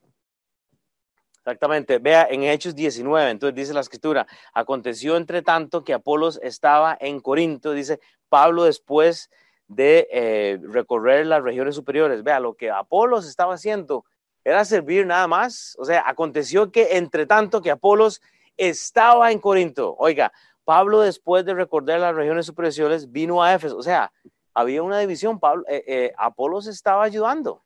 [1.39, 1.99] Exactamente.
[1.99, 7.21] Vea en Hechos 19, entonces dice la escritura, aconteció entre tanto que Apolos estaba en
[7.21, 9.31] Corinto, dice Pablo después
[9.69, 12.23] de eh, recorrer las regiones superiores.
[12.23, 14.05] Vea, lo que Apolos estaba haciendo
[14.45, 15.77] era servir nada más.
[15.79, 18.23] O sea, aconteció que entre tanto que Apolos
[18.57, 19.95] estaba en Corinto.
[19.99, 20.33] Oiga,
[20.65, 23.77] Pablo después de recordar las regiones superiores vino a Éfeso.
[23.77, 24.13] O sea,
[24.55, 25.39] había una división.
[25.39, 27.63] Pablo, eh, eh, Apolos estaba ayudando.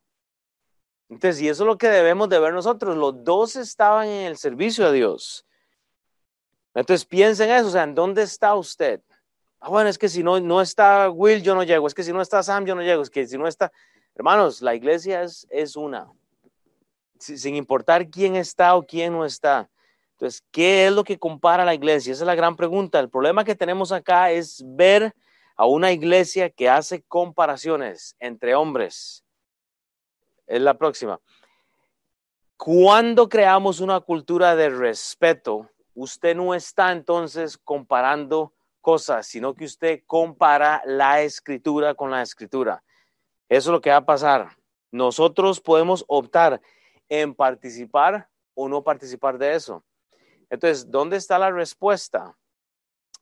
[1.09, 2.97] Entonces, y eso es lo que debemos de ver nosotros.
[2.97, 5.45] Los dos estaban en el servicio a Dios.
[6.75, 7.69] Entonces, piensen eso.
[7.69, 9.03] O sea, ¿en dónde está usted?
[9.61, 11.87] Ah, bueno, es que si no, no está Will, yo no llego.
[11.87, 13.03] Es que si no está Sam, yo no llego.
[13.03, 13.71] Es que si no está...
[14.15, 16.11] Hermanos, la iglesia es, es una.
[17.19, 19.69] Sin importar quién está o quién no está.
[20.13, 22.13] Entonces, ¿qué es lo que compara la iglesia?
[22.13, 22.99] Esa es la gran pregunta.
[22.99, 25.15] El problema que tenemos acá es ver
[25.57, 29.25] a una iglesia que hace comparaciones entre hombres.
[30.47, 31.21] Es la próxima.
[32.57, 40.03] Cuando creamos una cultura de respeto, usted no está entonces comparando cosas, sino que usted
[40.07, 42.83] compara la escritura con la escritura.
[43.49, 44.57] Eso es lo que va a pasar.
[44.91, 46.61] Nosotros podemos optar
[47.09, 49.85] en participar o no participar de eso.
[50.49, 52.37] Entonces, ¿dónde está la respuesta?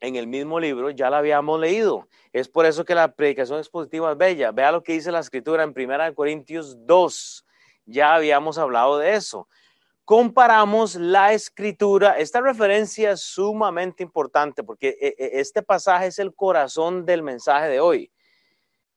[0.00, 2.08] En el mismo libro ya la habíamos leído.
[2.32, 4.52] Es por eso que la predicación expositiva es bella.
[4.52, 7.44] Vea lo que dice la escritura en 1 Corintios 2.
[7.86, 9.48] Ya habíamos hablado de eso
[10.08, 16.34] comparamos la escritura, esta referencia es sumamente importante porque eh, eh, este pasaje es el
[16.34, 18.10] corazón del mensaje de hoy.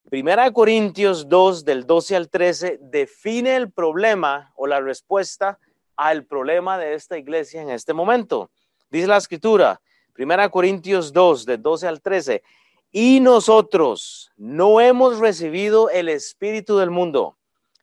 [0.10, 5.60] Primera de Corintios 2, del 12 al 13, define el problema o la respuesta
[5.98, 8.50] al problema de esta iglesia en este momento.
[8.90, 9.82] Dice la escritura,
[10.14, 12.42] Primera Corintios 2, del 12 al 13,
[12.90, 17.36] y nosotros no hemos recibido el espíritu del mundo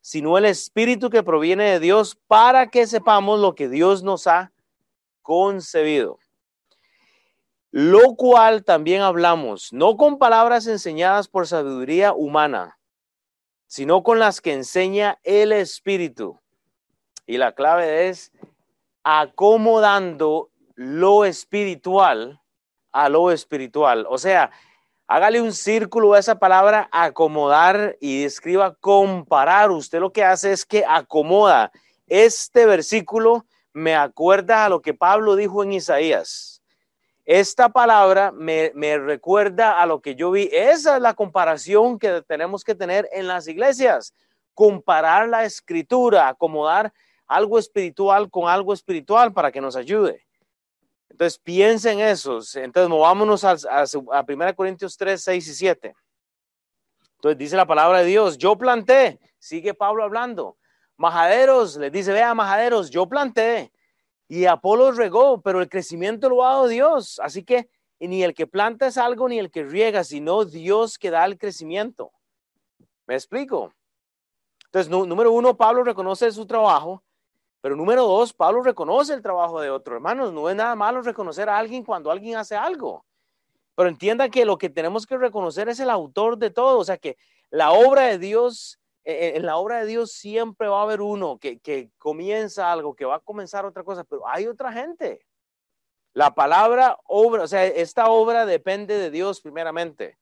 [0.09, 4.53] sino el Espíritu que proviene de Dios para que sepamos lo que Dios nos ha
[5.21, 6.19] concebido.
[7.73, 12.79] Lo cual también hablamos, no con palabras enseñadas por sabiduría humana,
[13.67, 16.41] sino con las que enseña el Espíritu.
[17.27, 18.33] Y la clave es
[19.03, 22.41] acomodando lo espiritual
[22.93, 24.07] a lo espiritual.
[24.09, 24.53] O sea,
[25.11, 29.71] Hágale un círculo a esa palabra acomodar y escriba comparar.
[29.71, 31.73] Usted lo que hace es que acomoda.
[32.07, 36.63] Este versículo me acuerda a lo que Pablo dijo en Isaías.
[37.25, 40.51] Esta palabra me, me recuerda a lo que yo vi.
[40.53, 44.13] Esa es la comparación que tenemos que tener en las iglesias.
[44.53, 46.93] Comparar la escritura, acomodar
[47.27, 50.28] algo espiritual con algo espiritual para que nos ayude.
[51.11, 52.41] Entonces piensen eso.
[52.55, 55.95] Entonces movámonos a, a, a 1 Corintios 3, 6 y 7.
[57.17, 60.57] Entonces dice la palabra de Dios, yo planté, sigue Pablo hablando.
[60.97, 63.73] Majaderos, les dice, vea, majaderos, yo planté
[64.29, 67.19] y Apolo regó, pero el crecimiento lo ha dado Dios.
[67.23, 67.69] Así que
[67.99, 71.39] ni el que planta es algo ni el que riega, sino Dios que da el
[71.39, 72.13] crecimiento.
[73.07, 73.73] ¿Me explico?
[74.67, 77.03] Entonces, número uno, Pablo reconoce su trabajo
[77.61, 79.97] pero número dos, Pablo reconoce el trabajo de otro.
[79.97, 83.05] Hermanos, no es nada malo reconocer a alguien cuando alguien hace algo.
[83.75, 86.79] Pero entienda que lo que tenemos que reconocer es el autor de todo.
[86.79, 87.17] O sea, que
[87.51, 91.01] la obra de Dios, eh, eh, en la obra de Dios siempre va a haber
[91.01, 95.25] uno que, que comienza algo, que va a comenzar otra cosa, pero hay otra gente.
[96.13, 100.17] La palabra obra, o sea, esta obra depende de Dios primeramente.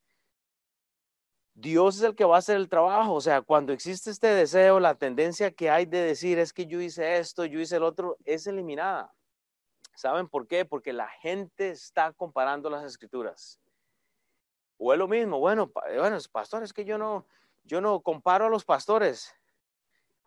[1.59, 3.15] Dios es el que va a hacer el trabajo.
[3.15, 6.79] O sea, cuando existe este deseo, la tendencia que hay de decir es que yo
[6.79, 9.11] hice esto, yo hice el otro, es eliminada.
[9.95, 10.65] ¿Saben por qué?
[10.65, 13.59] Porque la gente está comparando las escrituras.
[14.77, 17.25] O es lo mismo, bueno, bueno, pastores, que yo no,
[17.63, 19.33] yo no comparo a los pastores.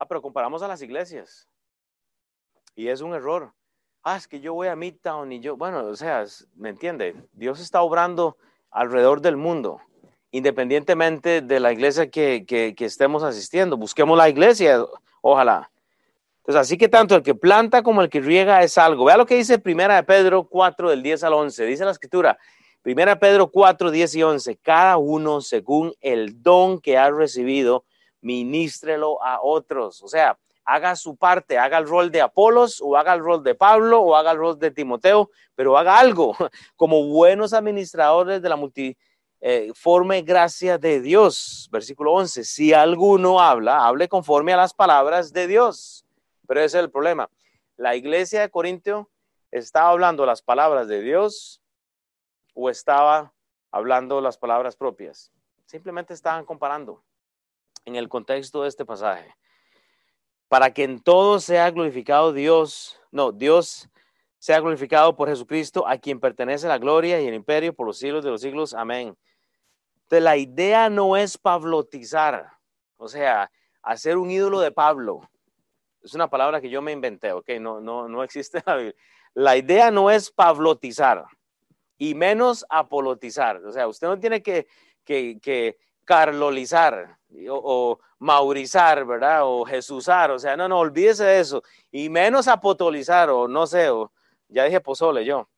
[0.00, 1.48] Ah, pero comparamos a las iglesias.
[2.74, 3.54] Y es un error.
[4.02, 6.24] Ah, es que yo voy a Midtown y yo, bueno, o sea,
[6.56, 7.14] ¿me entiende?
[7.30, 8.36] Dios está obrando
[8.72, 9.80] alrededor del mundo
[10.30, 13.76] independientemente de la iglesia que, estemos asistiendo.
[13.76, 14.84] Busquemos la iglesia,
[15.20, 15.70] ojalá.
[16.38, 19.04] Entonces, así que tanto el que planta como el que riega es algo.
[19.04, 21.66] Vea lo que dice Primera de Pedro 4, del 10 al 11.
[21.66, 22.38] Dice la escritura,
[22.82, 24.56] Primera Pedro 4, 10 y 11.
[24.56, 27.84] Cada uno según el don que ha recibido,
[28.20, 30.02] ministrelo a otros.
[30.02, 33.54] O sea, haga su parte, haga el rol de Apolos o haga el rol de
[33.54, 36.36] Pablo o haga el rol de Timoteo, pero haga algo
[36.76, 38.96] como buenos administradores de la multitud
[39.40, 41.68] eh, forme gracia de Dios.
[41.72, 46.04] Versículo 11, si alguno habla, hable conforme a las palabras de Dios.
[46.46, 47.30] Pero ese es el problema.
[47.76, 49.08] La iglesia de Corintio
[49.50, 51.62] estaba hablando las palabras de Dios
[52.54, 53.32] o estaba
[53.70, 55.32] hablando las palabras propias.
[55.66, 57.02] Simplemente estaban comparando
[57.84, 59.34] en el contexto de este pasaje.
[60.48, 63.88] Para que en todo sea glorificado Dios, no, Dios
[64.38, 68.24] sea glorificado por Jesucristo, a quien pertenece la gloria y el imperio por los siglos
[68.24, 68.74] de los siglos.
[68.74, 69.16] Amén.
[70.10, 72.50] Entonces, la idea no es pablotizar,
[72.96, 73.48] o sea,
[73.80, 75.20] hacer un ídolo de Pablo.
[76.02, 77.48] Es una palabra que yo me inventé, ¿ok?
[77.60, 78.92] No, no, no existe la
[79.34, 81.26] La idea no es pablotizar
[81.96, 83.64] y menos apolotizar.
[83.64, 84.66] O sea, usted no tiene que,
[85.04, 87.16] que, que carlolizar
[87.48, 89.42] o, o, maurizar, ¿verdad?
[89.44, 90.32] O jesusar.
[90.32, 91.62] O sea, no, no, olvídese de eso.
[91.92, 94.10] Y menos apotolizar o no sé, o
[94.48, 95.48] ya dije pozole yo.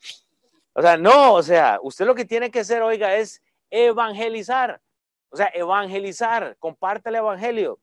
[0.75, 3.41] O sea, no, o sea, usted lo que tiene que hacer, oiga, es
[3.73, 4.81] evangelizar.
[5.31, 7.81] O sea, evangelizar, comparte el evangelio.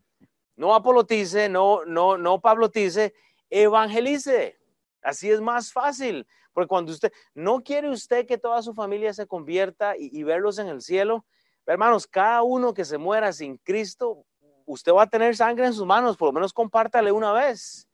[0.56, 3.14] No apolotice, no, no, no pablotice,
[3.50, 4.60] evangelice.
[5.02, 6.28] Así es más fácil.
[6.54, 10.68] Porque cuando usted, no quiere usted que toda su familia se convierta y, verlos en
[10.68, 11.26] el cielo.
[11.66, 14.26] Hermanos, cada uno que se muera sin Cristo,
[14.66, 17.88] usted va a tener sangre en sus manos, por lo menos compártale una vez.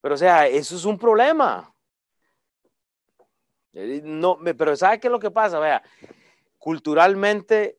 [0.00, 1.72] Pero o sea, eso es un problema.
[3.72, 5.58] Eh, no, pero ¿sabe qué es lo que pasa?
[5.58, 5.82] Vea,
[6.66, 7.78] culturalmente,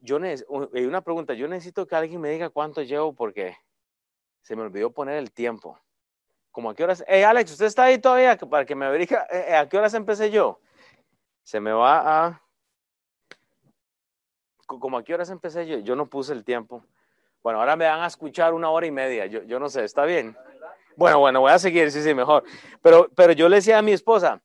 [0.00, 3.56] yo hay una pregunta, yo necesito que alguien me diga cuánto llevo porque
[4.42, 5.76] se me olvidó poner el tiempo.
[6.52, 7.04] ¿Cómo a qué horas?
[7.08, 9.92] Hey, Alex, ¿usted está ahí todavía para que me verifique eh, eh, a qué horas
[9.94, 10.60] empecé yo?
[11.42, 12.42] Se me va a...
[14.66, 15.78] ¿Cómo a qué horas empecé yo?
[15.78, 16.84] Yo no puse el tiempo.
[17.42, 19.26] Bueno, ahora me van a escuchar una hora y media.
[19.26, 20.36] Yo, yo no sé, ¿está bien?
[20.94, 22.44] Bueno, bueno, voy a seguir, sí, sí, mejor.
[22.82, 24.40] Pero, pero yo le decía a mi esposa,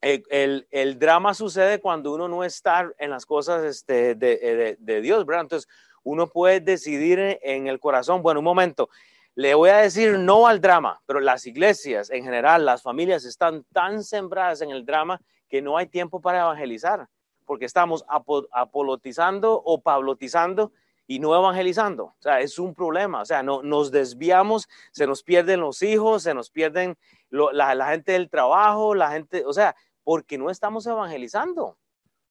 [0.00, 5.26] el, el, drama sucede cuando uno no está en las cosas este, de, de, Dios,
[5.26, 5.42] ¿verdad?
[5.42, 5.68] Entonces,
[6.02, 8.88] uno puede decidir en el corazón, bueno, un momento,
[9.34, 13.64] le voy a decir no al drama, pero las iglesias en general, las familias están
[13.72, 17.08] tan sembradas en el drama que no hay tiempo para evangelizar,
[17.44, 18.04] porque estamos
[18.52, 20.72] apolotizando o pablotizando
[21.06, 22.04] y no evangelizando.
[22.04, 23.20] O sea, es un problema.
[23.20, 26.96] O sea, no, nos desviamos, se nos pierden los hijos, se nos pierden
[27.30, 29.74] la gente del trabajo, la gente, o sea,
[30.10, 31.78] porque no estamos evangelizando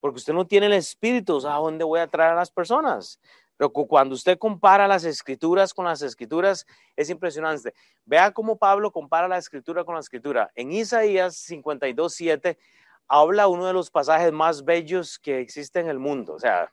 [0.00, 2.50] porque usted no tiene el espíritu, o sea, ¿a dónde voy a traer a las
[2.50, 3.18] personas?
[3.56, 7.72] Pero cuando usted compara las escrituras con las escrituras, es impresionante.
[8.04, 10.50] Vea cómo Pablo compara la escritura con la escritura.
[10.54, 12.58] En Isaías 52, 7,
[13.08, 16.34] habla uno de los pasajes más bellos que existe en el mundo.
[16.34, 16.70] O sea,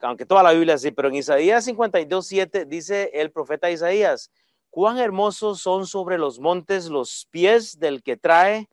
[0.00, 4.32] aunque toda la Biblia así, pero en Isaías 52, 7 dice el profeta Isaías,
[4.68, 8.68] cuán hermosos son sobre los montes los pies del que trae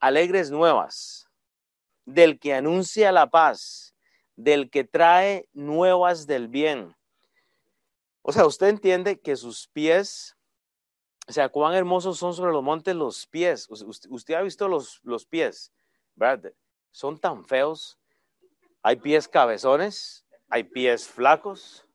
[0.00, 1.28] alegres nuevas,
[2.04, 3.90] del que anuncia la paz
[4.42, 6.96] del que trae nuevas del bien.
[8.22, 10.36] O sea, usted entiende que sus pies,
[11.28, 13.68] o sea, cuán hermosos son sobre los montes los pies.
[13.70, 15.72] Usted, ha visto los, los pies,
[16.14, 16.52] ¿verdad?
[16.90, 17.98] Son tan feos.
[18.82, 21.86] Hay pies cabezones, hay pies flacos,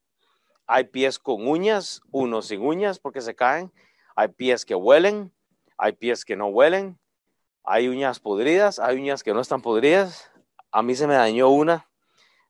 [0.67, 3.71] hay pies con uñas, unos sin uñas porque se caen,
[4.15, 5.33] hay pies que huelen,
[5.77, 6.99] hay pies que no huelen,
[7.65, 10.31] hay uñas podridas, hay uñas que no están podridas.
[10.71, 11.87] A mí se me dañó una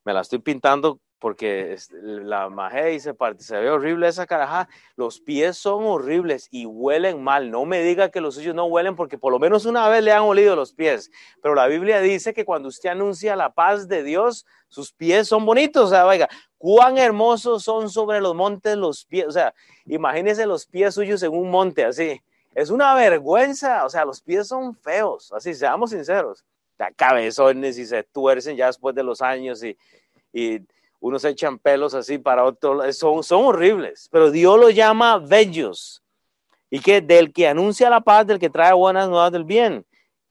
[0.06, 4.70] me la estoy pintando porque la maje y se, ve horrible esa caraja.
[4.96, 7.50] Los pies son horribles y huelen mal.
[7.50, 10.12] No me diga que los suyos no huelen porque por lo menos una vez le
[10.12, 11.10] han olido los pies.
[11.42, 15.44] Pero la Biblia dice que cuando usted anuncia la paz de Dios, sus pies son
[15.48, 15.86] bonitos.
[15.86, 19.26] O sea, oiga, cuán hermosos son sobre los montes los pies.
[19.26, 19.56] O sea,
[19.88, 22.22] imagínese los pies suyos en un monte así.
[22.56, 23.86] Es una vergüenza.
[23.86, 25.32] O sea, los pies son feos.
[25.32, 26.44] Así, seamos sinceros
[26.96, 29.78] cabezones y se tuercen ya después de los años y,
[30.34, 30.62] y
[31.00, 36.02] unos echan pelos así para otro, son, son horribles, pero Dios los llama bellos.
[36.70, 39.86] Y que del que anuncia la paz, del que trae buenas nuevas del bien,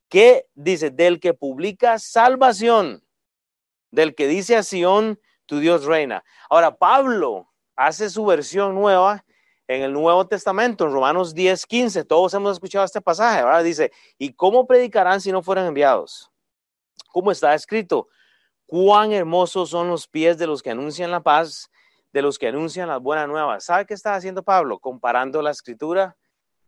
[0.08, 3.02] que dice, del que publica salvación,
[3.90, 6.24] del que dice a Sión, tu Dios reina.
[6.50, 9.24] Ahora, Pablo hace su versión nueva
[9.68, 12.05] en el Nuevo Testamento, en Romanos 10, 15.
[12.05, 13.64] Todos hemos escuchado este pasaje, ¿verdad?
[13.64, 16.31] Dice, ¿y cómo predicarán si no fueran enviados?
[17.14, 18.09] como está escrito,
[18.66, 21.70] cuán hermosos son los pies de los que anuncian la paz,
[22.12, 23.64] de los que anuncian las buenas nuevas.
[23.64, 24.81] ¿Sabe qué está haciendo Pablo?
[24.81, 26.16] Comparando la escritura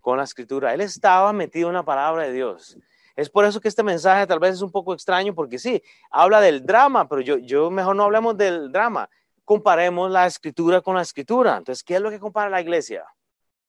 [0.00, 0.72] con la escritura.
[0.72, 2.78] Él estaba metido en la palabra de Dios.
[3.16, 5.82] Es por eso que este mensaje tal vez es un poco extraño, porque sí,
[6.12, 9.10] habla del drama, pero yo, yo mejor no hablemos del drama.
[9.46, 11.56] Comparemos la escritura con la escritura.
[11.56, 13.06] Entonces, ¿qué es lo que compara la iglesia?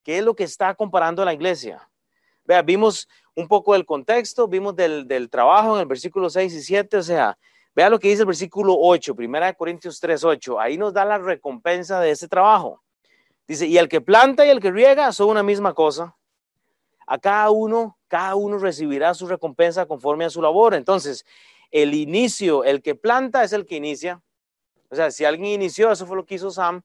[0.04, 1.90] ¿Qué es lo que está comparando la iglesia?
[2.44, 6.62] Vea, vimos un poco del contexto, vimos del, del, trabajo en el versículo 6 y
[6.62, 7.38] 7, o sea,
[7.76, 11.06] vea lo que dice el versículo 8, primera de Corintios 3, 8, ahí nos da
[11.06, 12.82] la recompensa de ese trabajo.
[13.48, 16.18] Dice, y el que planta y el que riega son una misma cosa.
[17.06, 20.74] A cada uno, cada uno recibirá su recompensa conforme a su labor.
[20.74, 21.26] Entonces,
[21.72, 24.22] el inicio, el que planta es el que inicia.
[24.90, 26.82] O sea, si alguien inició, eso fue lo que hizo Sam,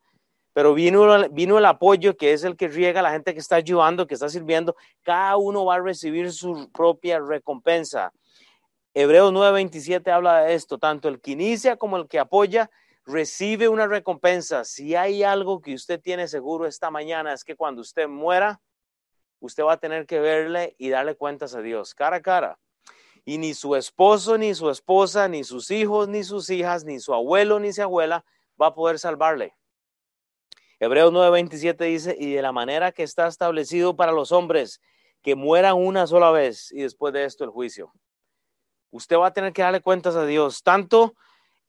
[0.52, 4.06] pero vino, vino el apoyo que es el que riega la gente que está ayudando,
[4.06, 4.76] que está sirviendo.
[5.02, 8.12] Cada uno va a recibir su propia recompensa.
[8.94, 12.70] Hebreos 9:27 habla de esto, tanto el que inicia como el que apoya
[13.06, 14.64] recibe una recompensa.
[14.64, 18.60] Si hay algo que usted tiene seguro esta mañana es que cuando usted muera,
[19.40, 22.58] usted va a tener que verle y darle cuentas a Dios, cara a cara.
[23.24, 27.14] Y ni su esposo, ni su esposa, ni sus hijos, ni sus hijas, ni su
[27.14, 28.24] abuelo, ni su abuela
[28.60, 29.54] va a poder salvarle.
[30.80, 34.80] Hebreos 9:27 dice, y de la manera que está establecido para los hombres,
[35.22, 37.92] que mueran una sola vez y después de esto el juicio.
[38.90, 41.14] usted va a tener que darle cuentas a Dios, tanto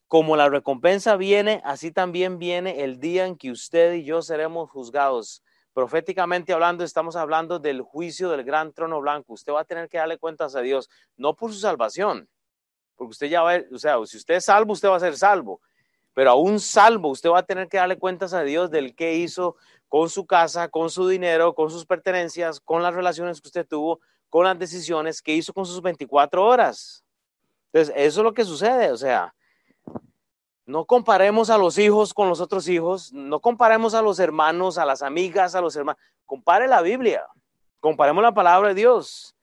[0.08, 4.70] como la recompensa viene, así también viene el día en que usted y yo seremos
[4.70, 5.44] juzgados.
[5.74, 9.34] Proféticamente hablando, estamos hablando del juicio del gran trono blanco.
[9.34, 12.30] Usted va a tener que darle cuentas a Dios, no por su salvación,
[12.96, 15.62] porque usted ya va, o sea, si usted es salvo, usted va a ser salvo,
[16.14, 19.56] pero aún salvo, usted va a tener que darle cuentas a Dios del que hizo
[19.88, 24.00] con su casa, con su dinero, con sus pertenencias, con las relaciones que usted tuvo,
[24.30, 27.04] con las decisiones que hizo con sus 24 horas.
[27.72, 29.34] Entonces, eso es lo que sucede, o sea,
[30.66, 34.86] no comparemos a los hijos con los otros hijos, no comparemos a los hermanos, a
[34.86, 36.02] las amigas, a los hermanos.
[36.26, 37.26] Compare la Biblia,
[37.80, 39.36] comparemos la palabra de Dios.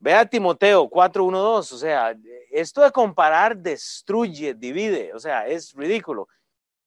[0.00, 1.72] Vea Timoteo 4, 1, 2.
[1.72, 2.16] O sea,
[2.50, 5.12] esto de comparar destruye, divide.
[5.12, 6.28] O sea, es ridículo.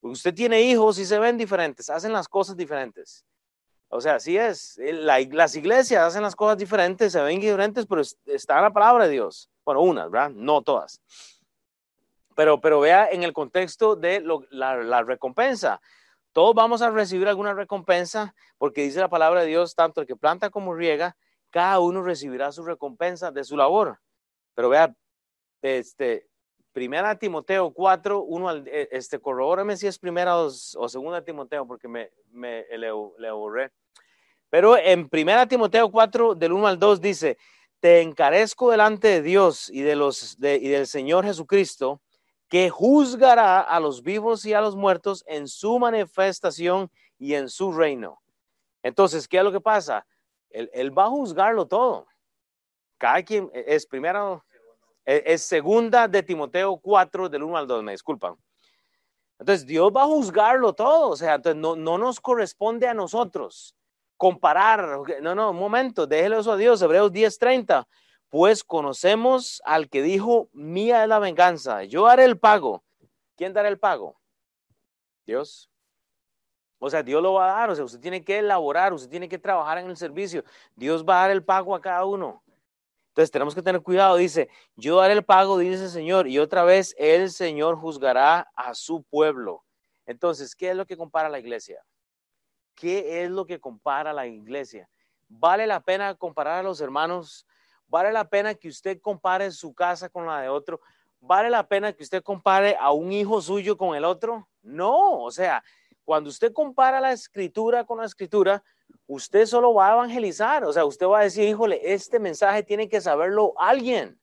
[0.01, 3.23] Usted tiene hijos y se ven diferentes, hacen las cosas diferentes.
[3.89, 4.79] O sea, así es.
[4.79, 9.11] las iglesias hacen las cosas diferentes, se ven diferentes, pero está en la palabra de
[9.11, 9.49] Dios.
[9.63, 10.31] Bueno, unas, ¿verdad?
[10.31, 11.01] No todas.
[12.41, 15.79] Pero, pero vea en el contexto de la, recompensa.
[16.31, 20.15] Todos vamos a recibir alguna recompensa porque dice la palabra de Dios, tanto el que
[20.15, 21.15] planta como riega,
[21.51, 23.99] cada uno recibirá su recompensa de su labor.
[24.55, 24.91] Pero vea,
[25.61, 26.29] este,
[26.73, 31.87] primera Timoteo 4, 1 al, e, este, corrobórame si es primera o, segunda Timoteo, porque
[31.87, 32.89] me, me le,
[33.19, 33.71] le borré.
[34.49, 37.37] Pero en primera Timoteo 4, del 1 al 2 dice,
[37.79, 42.01] te encarezco delante de Dios y, de los, y del Señor Jesucristo,
[42.51, 47.71] que juzgará a los vivos y a los muertos en su manifestación y en su
[47.71, 48.21] reino.
[48.83, 50.05] Entonces, ¿qué es lo que pasa?
[50.49, 52.07] Él, va a juzgarlo todo.
[52.97, 54.43] Cada quien e, es primero,
[55.05, 58.35] e, es, segunda de Timoteo 4, del 1 al 2, me disculpan.
[59.39, 61.11] Entonces, Dios va a juzgarlo todo.
[61.11, 63.77] O sea, entonces no, no nos corresponde a nosotros
[64.17, 64.99] comparar.
[65.21, 66.81] No, no, un momento, déjelo eso a Dios.
[66.81, 67.87] Hebreos 10:30
[68.31, 72.81] pues conocemos al que dijo, mía es la venganza, yo haré el pago.
[73.35, 74.21] ¿Quién dará el pago?
[75.25, 75.69] Dios.
[76.79, 79.27] O sea, Dios lo va a dar, o sea, usted tiene que elaborar, usted tiene
[79.27, 80.45] que trabajar en el servicio.
[80.77, 82.41] Dios va a dar el pago a cada uno.
[83.09, 86.63] Entonces tenemos que tener cuidado, dice, yo daré el pago, dice el Señor, y otra
[86.63, 89.65] vez el Señor juzgará a su pueblo.
[90.05, 91.83] Entonces, ¿qué es lo que compara la iglesia?
[92.75, 94.89] ¿Qué es lo que compara la iglesia?
[95.27, 97.45] ¿Vale la pena comparar a los hermanos
[97.91, 100.79] ¿Vale la pena que usted compare su casa con la de otro?
[101.19, 104.47] ¿Vale la pena que usted compare a un hijo suyo con el otro?
[104.61, 105.61] No, o sea,
[106.05, 108.63] cuando usted compara la escritura con la escritura,
[109.07, 112.87] usted solo va a evangelizar, o sea, usted va a decir, híjole, este mensaje tiene
[112.87, 114.17] que saberlo alguien.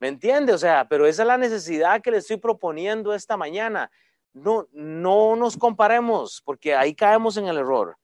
[0.00, 0.52] ¿Me entiende?
[0.52, 3.88] O sea, pero esa es la necesidad que le estoy proponiendo esta mañana.
[4.32, 7.96] No, no nos comparemos, porque ahí caemos en el error.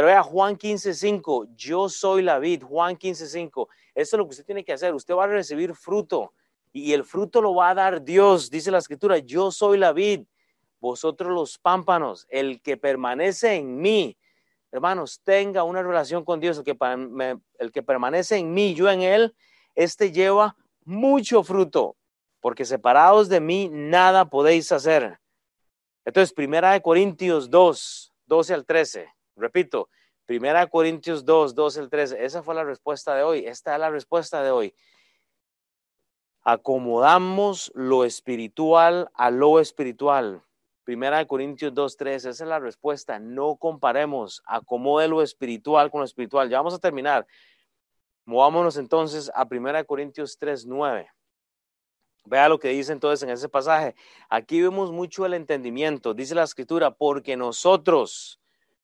[0.00, 3.68] Pero vea, Juan 15:5, yo soy la vid, Juan 15:5.
[3.94, 4.94] Eso es lo que usted tiene que hacer.
[4.94, 6.32] Usted va a recibir fruto
[6.72, 8.48] y el fruto lo va a dar Dios.
[8.48, 10.22] Dice la escritura, yo soy la vid,
[10.80, 14.16] vosotros los pámpanos, el que permanece en mí.
[14.72, 16.64] Hermanos, tenga una relación con Dios, el
[17.70, 19.34] que, permanece en mí, yo en él,
[19.74, 21.98] este lleva mucho fruto,
[22.40, 25.20] porque separados de mí nada podéis hacer.
[26.06, 29.19] Entonces, primera de Corintios 2, 12 al 13.
[29.40, 29.88] Repito,
[30.26, 32.24] Primera Corintios 2, 2 el 13.
[32.24, 33.46] Esa fue la respuesta de hoy.
[33.46, 34.74] Esta es la respuesta de hoy.
[36.42, 40.42] Acomodamos lo espiritual a lo espiritual.
[40.84, 42.24] Primera Corintios 2, 3.
[42.26, 43.18] Esa es la respuesta.
[43.18, 44.42] No comparemos.
[44.46, 46.48] Acomode lo espiritual con lo espiritual.
[46.48, 47.26] Ya vamos a terminar.
[48.24, 51.10] Movámonos entonces a Primera Corintios 3, 9.
[52.24, 53.94] Vea lo que dice entonces en ese pasaje.
[54.28, 56.14] Aquí vemos mucho el entendimiento.
[56.14, 58.39] Dice la escritura, porque nosotros,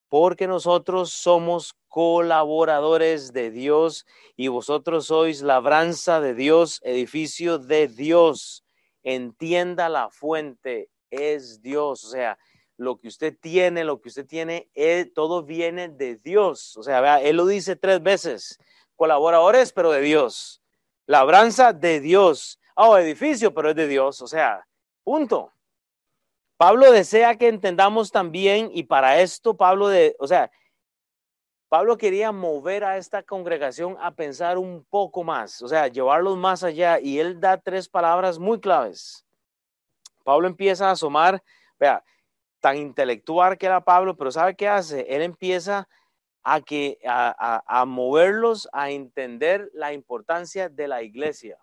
[0.08, 8.64] porque nosotros somos colaboradores de Dios y vosotros sois labranza de Dios, edificio de Dios.
[9.02, 12.04] Entienda la fuente, es Dios.
[12.04, 12.38] O sea,
[12.76, 16.76] lo que usted tiene, lo que usted tiene, eh, todo viene de Dios.
[16.76, 18.58] O sea, vea, él lo dice tres veces.
[18.94, 20.62] Colaboradores, pero de Dios.
[21.06, 22.60] Labranza de Dios.
[22.74, 24.20] Oh, edificio, pero es de Dios.
[24.20, 24.66] O sea,
[25.02, 25.52] punto.
[26.56, 30.50] Pablo desea que entendamos también, y para esto Pablo, de, o sea,
[31.68, 36.64] Pablo quería mover a esta congregación a pensar un poco más, o sea, llevarlos más
[36.64, 39.26] allá, y él da tres palabras muy claves.
[40.24, 41.42] Pablo empieza a asomar,
[41.78, 42.02] vea,
[42.60, 45.06] tan intelectual que era Pablo, pero ¿sabe qué hace?
[45.14, 45.88] Él empieza
[46.42, 51.58] a, que, a, a moverlos a entender la importancia de la iglesia.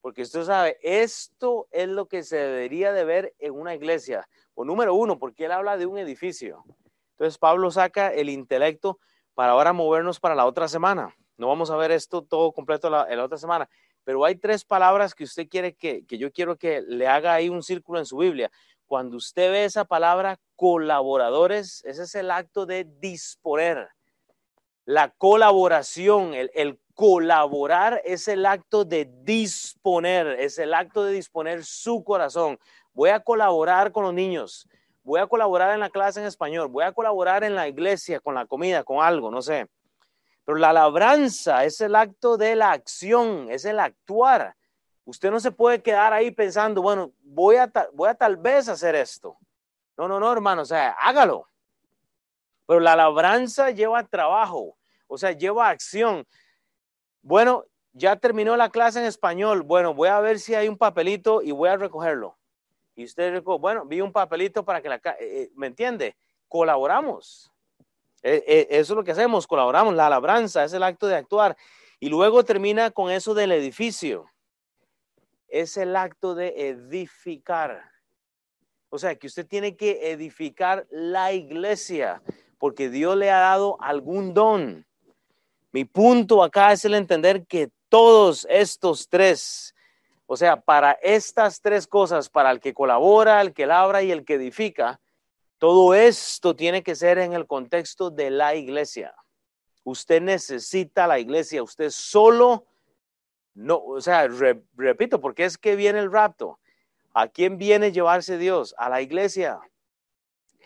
[0.00, 4.28] Porque usted sabe, esto es lo que se debería de ver en una iglesia.
[4.54, 6.64] O número uno, porque él habla de un edificio.
[7.12, 8.98] Entonces Pablo saca el intelecto
[9.34, 11.14] para ahora movernos para la otra semana.
[11.36, 13.68] No vamos a ver esto todo completo la, la otra semana,
[14.04, 17.48] pero hay tres palabras que usted quiere que, que yo quiero que le haga ahí
[17.48, 18.50] un círculo en su Biblia.
[18.86, 23.88] Cuando usted ve esa palabra colaboradores, ese es el acto de disponer.
[24.90, 32.02] La colaboración, el, colaborar es el acto de disponer, es el acto de disponer su
[32.02, 32.58] corazón.
[32.92, 34.68] Voy a colaborar con los niños,
[35.04, 38.34] voy a colaborar en la clase en español, voy a colaborar en la iglesia, con
[38.34, 39.68] la comida, con algo, no sé.
[40.44, 44.56] Pero la labranza es el acto de la acción, es el actuar.
[45.04, 48.96] Usted no se puede quedar ahí pensando, bueno, voy a, voy a tal vez hacer
[48.96, 49.38] esto.
[49.96, 51.46] No, no, no, hermano, o sea, hágalo.
[52.66, 54.76] Pero la labranza lleva trabajo,
[55.10, 56.26] o sea, lleva acción.
[57.22, 59.62] Bueno, ya terminó la clase en español.
[59.62, 62.38] Bueno, voy a ver si hay un papelito y voy a recogerlo.
[62.94, 64.96] Y usted, bueno, vi un papelito para que la...
[64.96, 66.16] Eh, eh, ¿Me entiende?
[66.48, 67.52] Colaboramos.
[68.22, 69.94] Eh, eso es lo que hacemos, colaboramos.
[69.94, 71.56] La labranza es el acto de actuar.
[71.98, 74.30] Y luego termina con eso del edificio
[75.50, 77.90] es el acto de edificar.
[78.88, 82.22] O sea, que usted tiene que edificar la iglesia
[82.58, 84.86] porque Dios le ha dado algún don.
[85.72, 89.74] Mi punto acá es el entender que todos estos tres,
[90.26, 94.24] o sea, para estas tres cosas, para el que colabora, el que labra y el
[94.24, 95.00] que edifica,
[95.58, 99.14] todo esto tiene que ser en el contexto de la iglesia.
[99.84, 102.66] Usted necesita la iglesia, usted solo
[103.54, 104.28] no, o sea,
[104.76, 106.58] repito, porque es que viene el rapto.
[107.12, 108.74] ¿A quién viene llevarse Dios?
[108.78, 109.60] A la iglesia.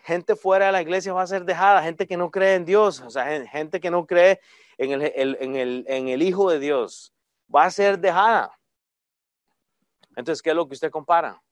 [0.03, 3.01] Gente fuera de la iglesia va a ser dejada, gente que no cree en Dios,
[3.01, 4.41] o sea, gente que no cree
[4.79, 7.13] en el, en el, en el Hijo de Dios,
[7.55, 8.59] va a ser dejada.
[10.17, 11.43] Entonces, ¿qué es lo que usted compara?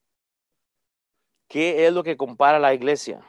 [1.47, 3.21] ¿Qué es lo que compara la iglesia?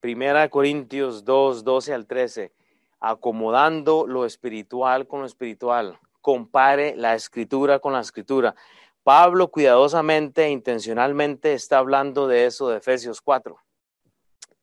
[0.00, 2.52] Primera Corintios 2, 12 al 13,
[3.00, 8.54] acomodando lo espiritual con lo espiritual compare la escritura con la escritura.
[9.02, 13.58] Pablo cuidadosamente e intencionalmente está hablando de eso de Efesios 4.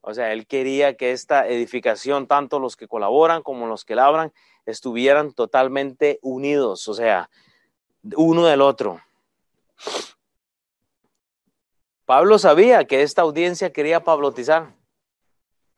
[0.01, 4.33] O sea, él quería que esta edificación, tanto los que colaboran como los que labran,
[4.65, 7.29] estuvieran totalmente unidos, o sea,
[8.15, 8.99] uno del otro.
[12.05, 14.73] Pablo sabía que esta audiencia quería pablotizar.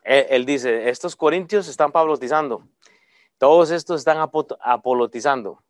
[0.04, 2.68] Él, él dice, estos corintios están pablotizando,
[3.38, 4.18] todos estos están
[4.62, 5.62] apolotizando.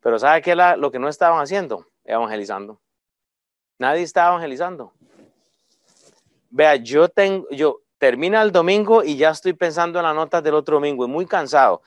[0.00, 1.86] Pero ¿sabe qué lo que no estaban haciendo?
[2.04, 2.80] Evangelizando.
[3.78, 4.92] Nadie estaba evangelizando.
[6.50, 10.54] Vea, yo tengo, yo termina el domingo y ya estoy pensando en las notas del
[10.54, 11.82] otro domingo y muy cansado.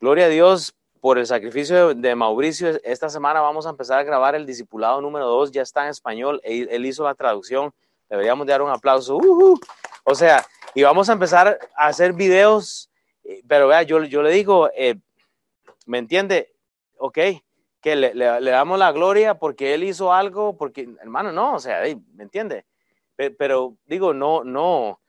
[0.00, 2.68] Gloria a Dios por el sacrificio de, Mauricio.
[2.84, 6.40] Esta semana vamos a empezar a grabar el discipulado número dos, ya está en español,
[6.42, 7.72] él, hizo la traducción.
[8.08, 9.18] Deberíamos dar un aplauso.
[10.04, 12.90] O sea, y vamos a empezar a hacer videos,
[13.24, 14.96] eh, pero vea, yo, yo le digo, eh,
[15.84, 16.54] ¿me entiende?
[16.96, 17.18] Ok,
[17.80, 21.82] que le, damos la gloria porque él hizo algo, porque, hermano, no, o sea,
[22.14, 22.64] ¿me entiende?
[23.18, 25.00] Pero, digo, no, no,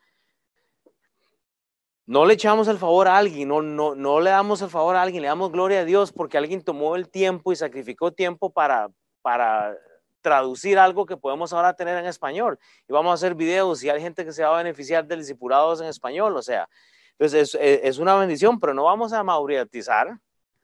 [2.08, 5.04] no le echamos el favor a alguien, no, no, no le damos el favor a
[5.04, 8.90] alguien, le damos gloria a Dios porque alguien tomó el tiempo y sacrificó tiempo para,
[9.22, 9.78] para
[10.22, 12.58] traducir algo que podemos ahora tener en español.
[12.88, 15.80] Y vamos a hacer videos y hay gente que se va a beneficiar del discipulados
[15.80, 16.68] en español, o sea,
[17.12, 20.18] entonces es, es una bendición, pero no vamos a mauriatizar, o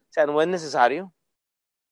[0.10, 1.14] sea, no es necesario.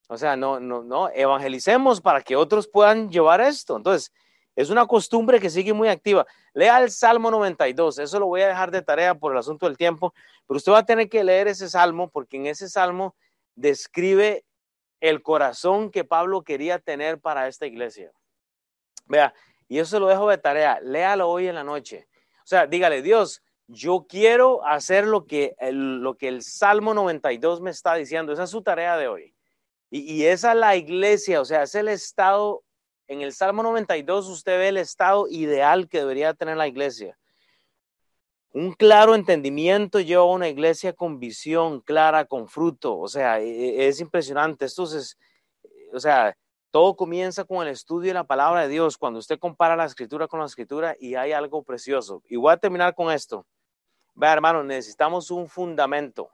[0.09, 3.77] O sea, no, no, no, evangelicemos para que otros puedan llevar esto.
[3.77, 4.11] Entonces,
[4.55, 6.25] es una costumbre que sigue muy activa.
[6.53, 9.77] Lea el Salmo 92, eso lo voy a dejar de tarea por el asunto del
[9.77, 10.13] tiempo,
[10.47, 13.15] pero usted va a tener que leer ese salmo porque en ese salmo
[13.55, 14.45] describe
[14.99, 18.11] el corazón que Pablo quería tener para esta iglesia.
[19.05, 19.33] Vea,
[19.67, 22.07] y eso lo dejo de tarea, léalo hoy en la noche.
[22.43, 27.61] O sea, dígale, Dios, yo quiero hacer lo que el, lo que el Salmo 92
[27.61, 28.33] me está diciendo.
[28.33, 29.33] Esa es su tarea de hoy.
[29.89, 32.63] Y, esa es la iglesia, o sea, es el estado,
[33.07, 37.17] en el Salmo 92 usted ve el estado ideal que debería tener la iglesia.
[38.51, 43.47] Un claro entendimiento lleva a una iglesia con visión clara, con fruto, o sea, e,
[43.47, 44.65] e, es impresionante.
[44.65, 45.17] Entonces,
[45.91, 46.37] o sea,
[46.69, 50.27] todo comienza con el estudio de la palabra de Dios, cuando usted compara la escritura
[50.27, 52.21] con la escritura y hay algo precioso.
[52.27, 53.45] Y voy a terminar con esto.
[54.15, 56.29] Vea, hermano, necesitamos un fundamento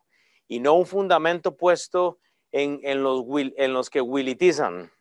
[0.48, 2.20] y no un fundamento puesto
[2.52, 4.92] en, en, los, en los que willitizan.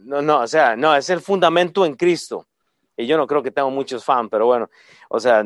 [0.00, 2.46] No, no, o sea, no, es el fundamento en Cristo.
[2.96, 4.70] Y yo no creo que tengo muchos fans, pero bueno,
[5.08, 5.44] o sea,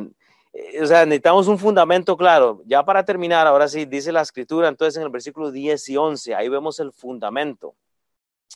[0.53, 2.63] eh, o sea, necesitamos un fundamento claro.
[2.65, 6.35] Ya para terminar, ahora sí, dice la escritura, entonces en el versículo 10 y 11,
[6.35, 7.75] ahí vemos el fundamento.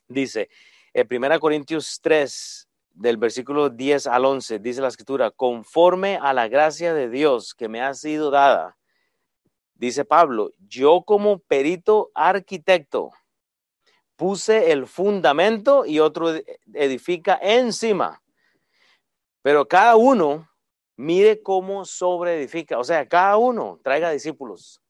[0.09, 0.49] Dice,
[0.93, 6.47] en 1 Corintios 3, del versículo 10 al 11, dice la escritura, conforme a la
[6.49, 8.77] gracia de Dios que me ha sido dada
[9.75, 13.11] dice Pablo, yo como perito arquitecto
[14.17, 16.35] puse el fundamento y otro
[16.73, 18.23] edifica encima.
[19.43, 20.49] Pero cada uno
[20.97, 24.81] mire cómo sobre edifica, o sea, cada uno traiga discípulos.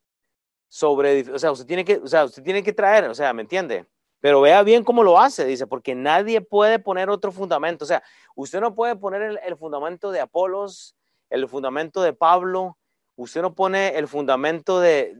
[0.68, 3.42] Sobre, o sea, usted tiene que, o sea, usted tiene que traer, o sea, ¿me
[3.42, 3.86] entiende?
[4.20, 7.84] Pero vea bien cómo lo hace, dice, porque nadie puede poner otro fundamento.
[7.84, 8.02] O sea,
[8.34, 10.96] usted no puede poner el, el fundamento de Apolos,
[11.30, 12.78] el fundamento de Pablo,
[13.16, 15.16] usted no pone el fundamento de,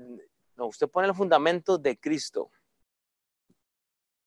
[0.56, 2.50] no, usted pone el fundamento de Cristo.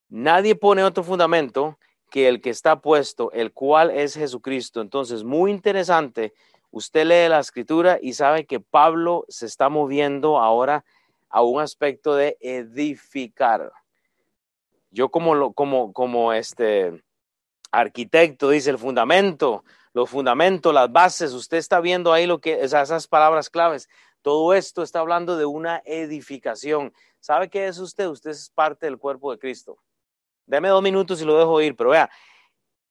[0.09, 1.77] Nadie pone otro fundamento
[2.09, 4.81] que el que está puesto, el cual es Jesucristo.
[4.81, 6.33] Entonces, muy interesante,
[6.71, 10.85] usted lee la escritura y sabe que Pablo se está moviendo ahora
[11.29, 13.71] a un aspecto de edificar.
[14.91, 17.03] Yo como, como, como este
[17.71, 23.07] arquitecto, dice el fundamento, los fundamentos, las bases, usted está viendo ahí lo que, esas
[23.07, 23.89] palabras claves.
[24.21, 26.93] Todo esto está hablando de una edificación.
[27.19, 28.07] ¿Sabe qué es usted?
[28.07, 29.77] Usted es parte del cuerpo de Cristo.
[30.47, 32.09] Deme dos minutos y lo dejo ir, pero vea,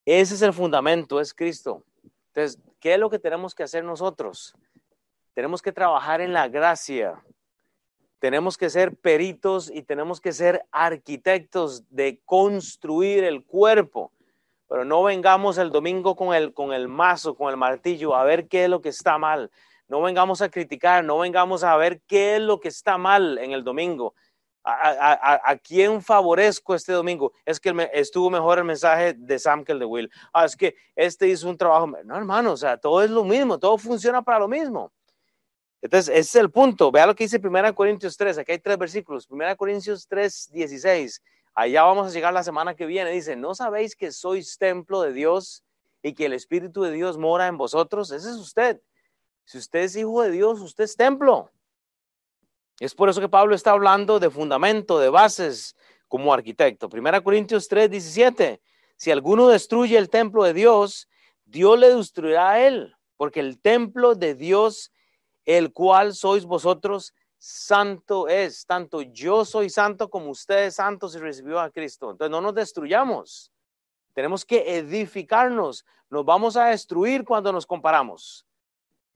[0.05, 1.83] ese es el fundamento, es Cristo.
[2.29, 4.55] Entonces, ¿qué es lo que tenemos que hacer nosotros?
[5.33, 7.25] Tenemos que trabajar en la gracia.
[8.19, 14.13] Tenemos que ser peritos y tenemos que ser arquitectos de construir el cuerpo.
[14.69, 18.49] Pero no vengamos el domingo con el, con el mazo, con el martillo, a ver
[18.49, 19.51] qué es lo que está mal.
[19.89, 23.53] No vengamos a criticar, no vengamos a ver qué es lo que está mal en
[23.53, 24.15] el domingo
[24.67, 27.33] a, quién favorezco este domingo.
[27.45, 30.11] Es que estuvo mejor el mensaje de Sam que el de Will.
[30.33, 31.87] Ah, es que este hizo un trabajo.
[32.05, 34.93] No, hermano, o sea, todo es lo mismo, todo funciona para lo mismo.
[35.81, 36.91] Entonces, ese es el punto.
[36.91, 38.39] Vea lo que dice 1 Corintios 3.
[38.39, 39.27] Aquí hay tres versículos.
[39.31, 41.23] 1 Corintios 3, 16.
[41.55, 43.13] Allá vamos a llegar la semana que viene.
[43.13, 45.63] Dice, ¿no sabéis que sois templo de Dios
[46.03, 48.11] y que el Espíritu de Dios mora en vosotros?
[48.11, 48.81] Ese es usted.
[49.45, 51.53] Si usted es hijo de Dios, usted es templo.
[52.79, 55.75] Es por eso que Pablo está hablando de fundamento, de bases
[56.09, 56.89] como arquitecto.
[56.89, 58.61] Primera Corintios 3, 17.
[58.97, 61.09] Si alguno destruye el templo de Dios,
[61.45, 64.93] Dios le destruirá a él, porque el templo de Dios,
[65.47, 68.67] el cual sois vosotros, santo es.
[68.67, 72.11] Tanto yo soy santo como ustedes santos y recibió a Cristo.
[72.11, 73.53] Entonces no nos destruyamos.
[74.13, 75.87] Tenemos que edificarnos.
[76.11, 78.46] Nos vamos a destruir cuando nos comparamos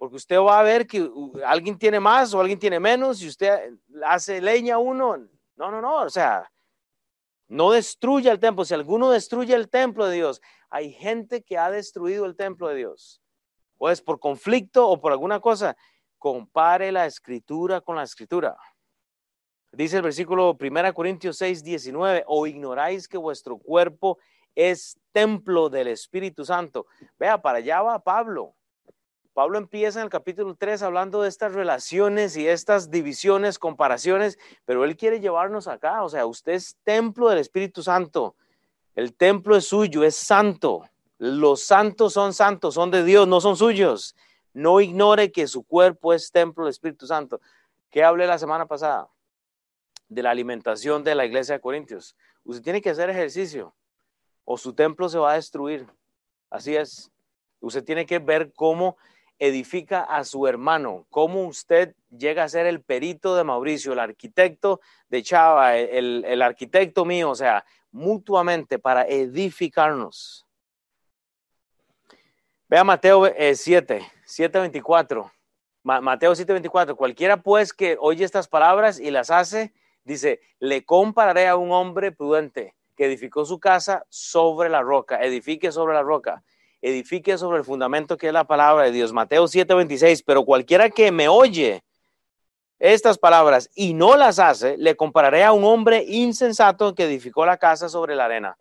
[0.01, 1.11] porque usted va a ver que
[1.45, 5.19] alguien tiene más o alguien tiene menos y usted hace leña a uno.
[5.57, 6.51] No, no, no, o sea,
[7.49, 8.65] no destruya el templo.
[8.65, 10.41] Si alguno destruye el templo de Dios,
[10.71, 13.21] hay gente que ha destruido el templo de Dios.
[13.77, 15.77] O es por conflicto o por alguna cosa.
[16.17, 18.57] Compare la escritura con la escritura.
[19.71, 24.17] Dice el versículo 1 Corintios 6, 19, o ignoráis que vuestro cuerpo
[24.55, 26.87] es templo del Espíritu Santo.
[27.19, 28.55] Vea, para allá va Pablo.
[29.41, 34.85] Pablo empieza en el capítulo 3 hablando de estas relaciones y estas divisiones, comparaciones, pero
[34.85, 38.37] él quiere llevarnos acá, o sea, usted es templo del Espíritu Santo,
[38.95, 40.87] el templo es suyo, es santo,
[41.17, 44.15] los santos son santos, son de Dios, no son suyos.
[44.53, 47.41] No ignore que su cuerpo es templo del Espíritu Santo.
[47.89, 49.09] ¿Qué hablé la semana pasada?
[50.11, 52.15] De la alimentación de la iglesia de Corintios.
[52.45, 53.75] Usted tiene que hacer ejercicio
[54.45, 55.87] o su templo se va a destruir.
[56.51, 57.11] Así es.
[57.61, 58.99] Usted tiene que ver cómo
[59.41, 64.81] edifica a su hermano, cómo usted llega a ser el perito de Mauricio, el arquitecto
[65.09, 70.47] de Chava, el, arquitecto mío, o sea, mutuamente para edificarnos.
[72.69, 75.33] Vea Mateo 7, 7.24.
[75.83, 79.73] Mateo 7:24, cualquiera pues que oye estas palabras y las hace,
[80.05, 85.73] dice, le compararé a un hombre prudente que edificó su casa sobre la roca, edifique
[85.73, 86.45] sobre la roca
[86.83, 89.13] edifique sobre el fundamento que es la palabra de Dios.
[89.13, 91.83] Mateo 7:26, pero cualquiera que me oye
[92.79, 97.59] estas palabras y no las hace, le compararé a un hombre insensato que edificó la
[97.59, 98.57] casa sobre la arena.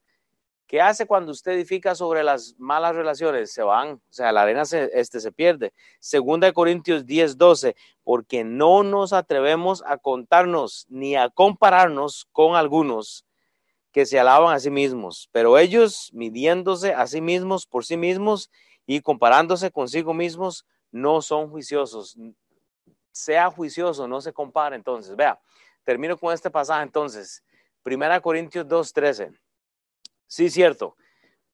[0.67, 3.51] ¿Qué hace cuando usted edifica sobre las malas relaciones?
[3.51, 5.73] Se van, o sea, la arena se, este, se pierde.
[5.99, 12.55] Segunda de Corintios 10, 12, porque no nos atrevemos a contarnos ni a compararnos con
[12.55, 13.25] algunos
[13.91, 18.51] que se alaban a sí mismos, pero ellos midiéndose a sí mismos por sí mismos
[18.85, 22.17] y comparándose consigo mismos, no son juiciosos.
[23.11, 25.15] Sea juicioso, no se compara entonces.
[25.15, 25.39] Vea,
[25.83, 27.43] termino con este pasaje entonces.
[27.83, 29.37] Primera Corintios 2.13.
[30.27, 30.95] Sí, cierto.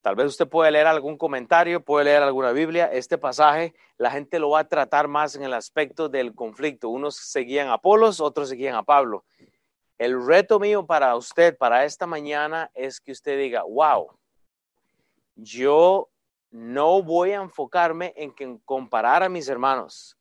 [0.01, 2.85] Tal vez usted puede leer algún comentario, puede leer alguna Biblia.
[2.85, 6.89] Este pasaje la gente lo va a tratar más en el aspecto del conflicto.
[6.89, 9.25] Unos seguían a Apolos, otros seguían a Pablo.
[9.97, 14.09] El reto mío para usted, para esta mañana, es que usted diga, wow,
[15.35, 16.09] yo
[16.51, 20.17] no voy a enfocarme en comparar a mis hermanos.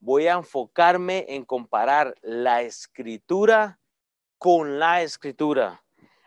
[0.00, 3.78] voy a enfocarme en comparar la escritura
[4.36, 5.82] con la escritura.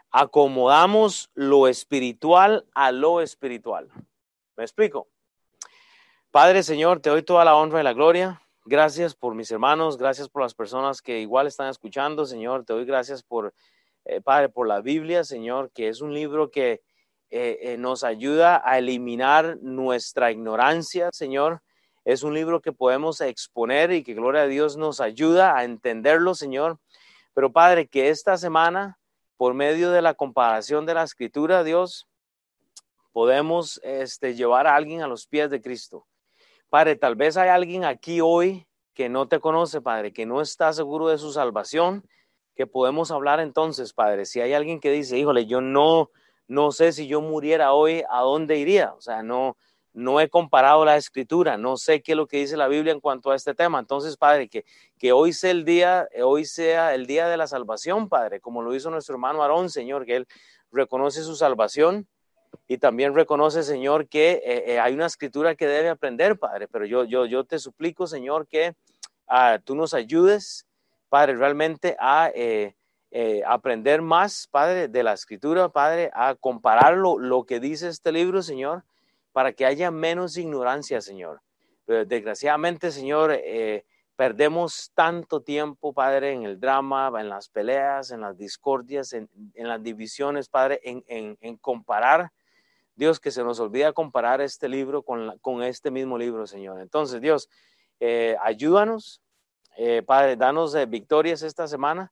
[0.10, 3.88] Acomodamos lo espiritual a lo espiritual.
[4.56, 5.08] ¿Me explico?
[6.32, 8.42] Padre Señor, te doy toda la honra y la gloria.
[8.70, 12.66] Gracias por mis hermanos, gracias por las personas que igual están escuchando, Señor.
[12.66, 13.54] Te doy gracias por,
[14.04, 16.82] eh, Padre, por la Biblia, Señor, que es un libro que
[17.30, 21.62] eh, eh, nos ayuda a eliminar nuestra ignorancia, Señor.
[22.04, 26.36] Es un libro que podemos exponer y que, gloria a Dios, nos ayuda a entenderlo,
[26.36, 26.78] Señor.
[27.34, 29.00] Pero, Padre, que esta semana,
[29.38, 32.06] por medio de la comparación de la escritura, Dios,
[33.14, 36.06] podemos este, llevar a alguien a los pies de Cristo.
[36.70, 40.74] Padre, tal vez hay alguien aquí hoy que no te conoce, Padre, que no está
[40.74, 42.04] seguro de su salvación,
[42.56, 44.26] que podemos hablar entonces, Padre.
[44.26, 46.10] Si hay alguien que dice, híjole, yo no,
[46.48, 48.94] no sé si yo muriera hoy, ¿a dónde iría?
[48.96, 49.56] O sea, no,
[49.94, 53.00] no he comparado la escritura, no sé qué es lo que dice la Biblia en
[53.00, 53.80] cuanto a este tema.
[53.80, 54.66] Entonces, Padre, que,
[54.98, 58.76] que hoy sea el día, hoy sea el día de la salvación, Padre, como lo
[58.76, 60.28] hizo nuestro hermano Aarón, Señor, que él
[60.72, 62.08] reconoce su salvación
[62.68, 66.68] y también reconoce, Señor, que eh, eh, hay una escritura que debe aprender, Padre.
[66.68, 68.76] Pero yo, yo, yo te suplico, Señor, que
[69.28, 70.68] ah, tú nos ayudes,
[71.10, 72.74] Padre, realmente a eh,
[73.46, 78.84] aprender más, Padre, de la escritura, Padre, a comparar lo, que dice este libro, Señor,
[79.32, 81.42] para que haya menos ignorancia, Señor.
[81.86, 83.40] Pero desgraciadamente, Señor,
[84.18, 89.82] perdemos tanto tiempo, Padre, en el drama, en las peleas, en las discordias, en, las
[89.82, 92.32] divisiones, Padre, en, en comparar
[92.98, 96.82] Dios, que se nos olvida comparar este libro con, con este mismo libro, Señor.
[96.82, 97.48] Entonces, Dios,
[98.00, 99.22] eh, ayúdanos,
[99.78, 102.12] eh, Padre, danos eh, victorias esta semana.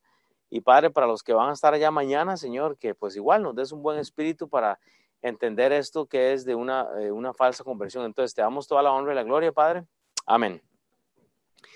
[0.51, 3.55] Y Padre, para los que van a estar allá mañana, Señor, que pues igual nos
[3.55, 4.79] des un buen espíritu para
[5.23, 8.05] entender esto que es de una, una falsa conversión.
[8.05, 9.85] Entonces, te damos toda la honra y la gloria, Padre.
[10.27, 10.61] Amén.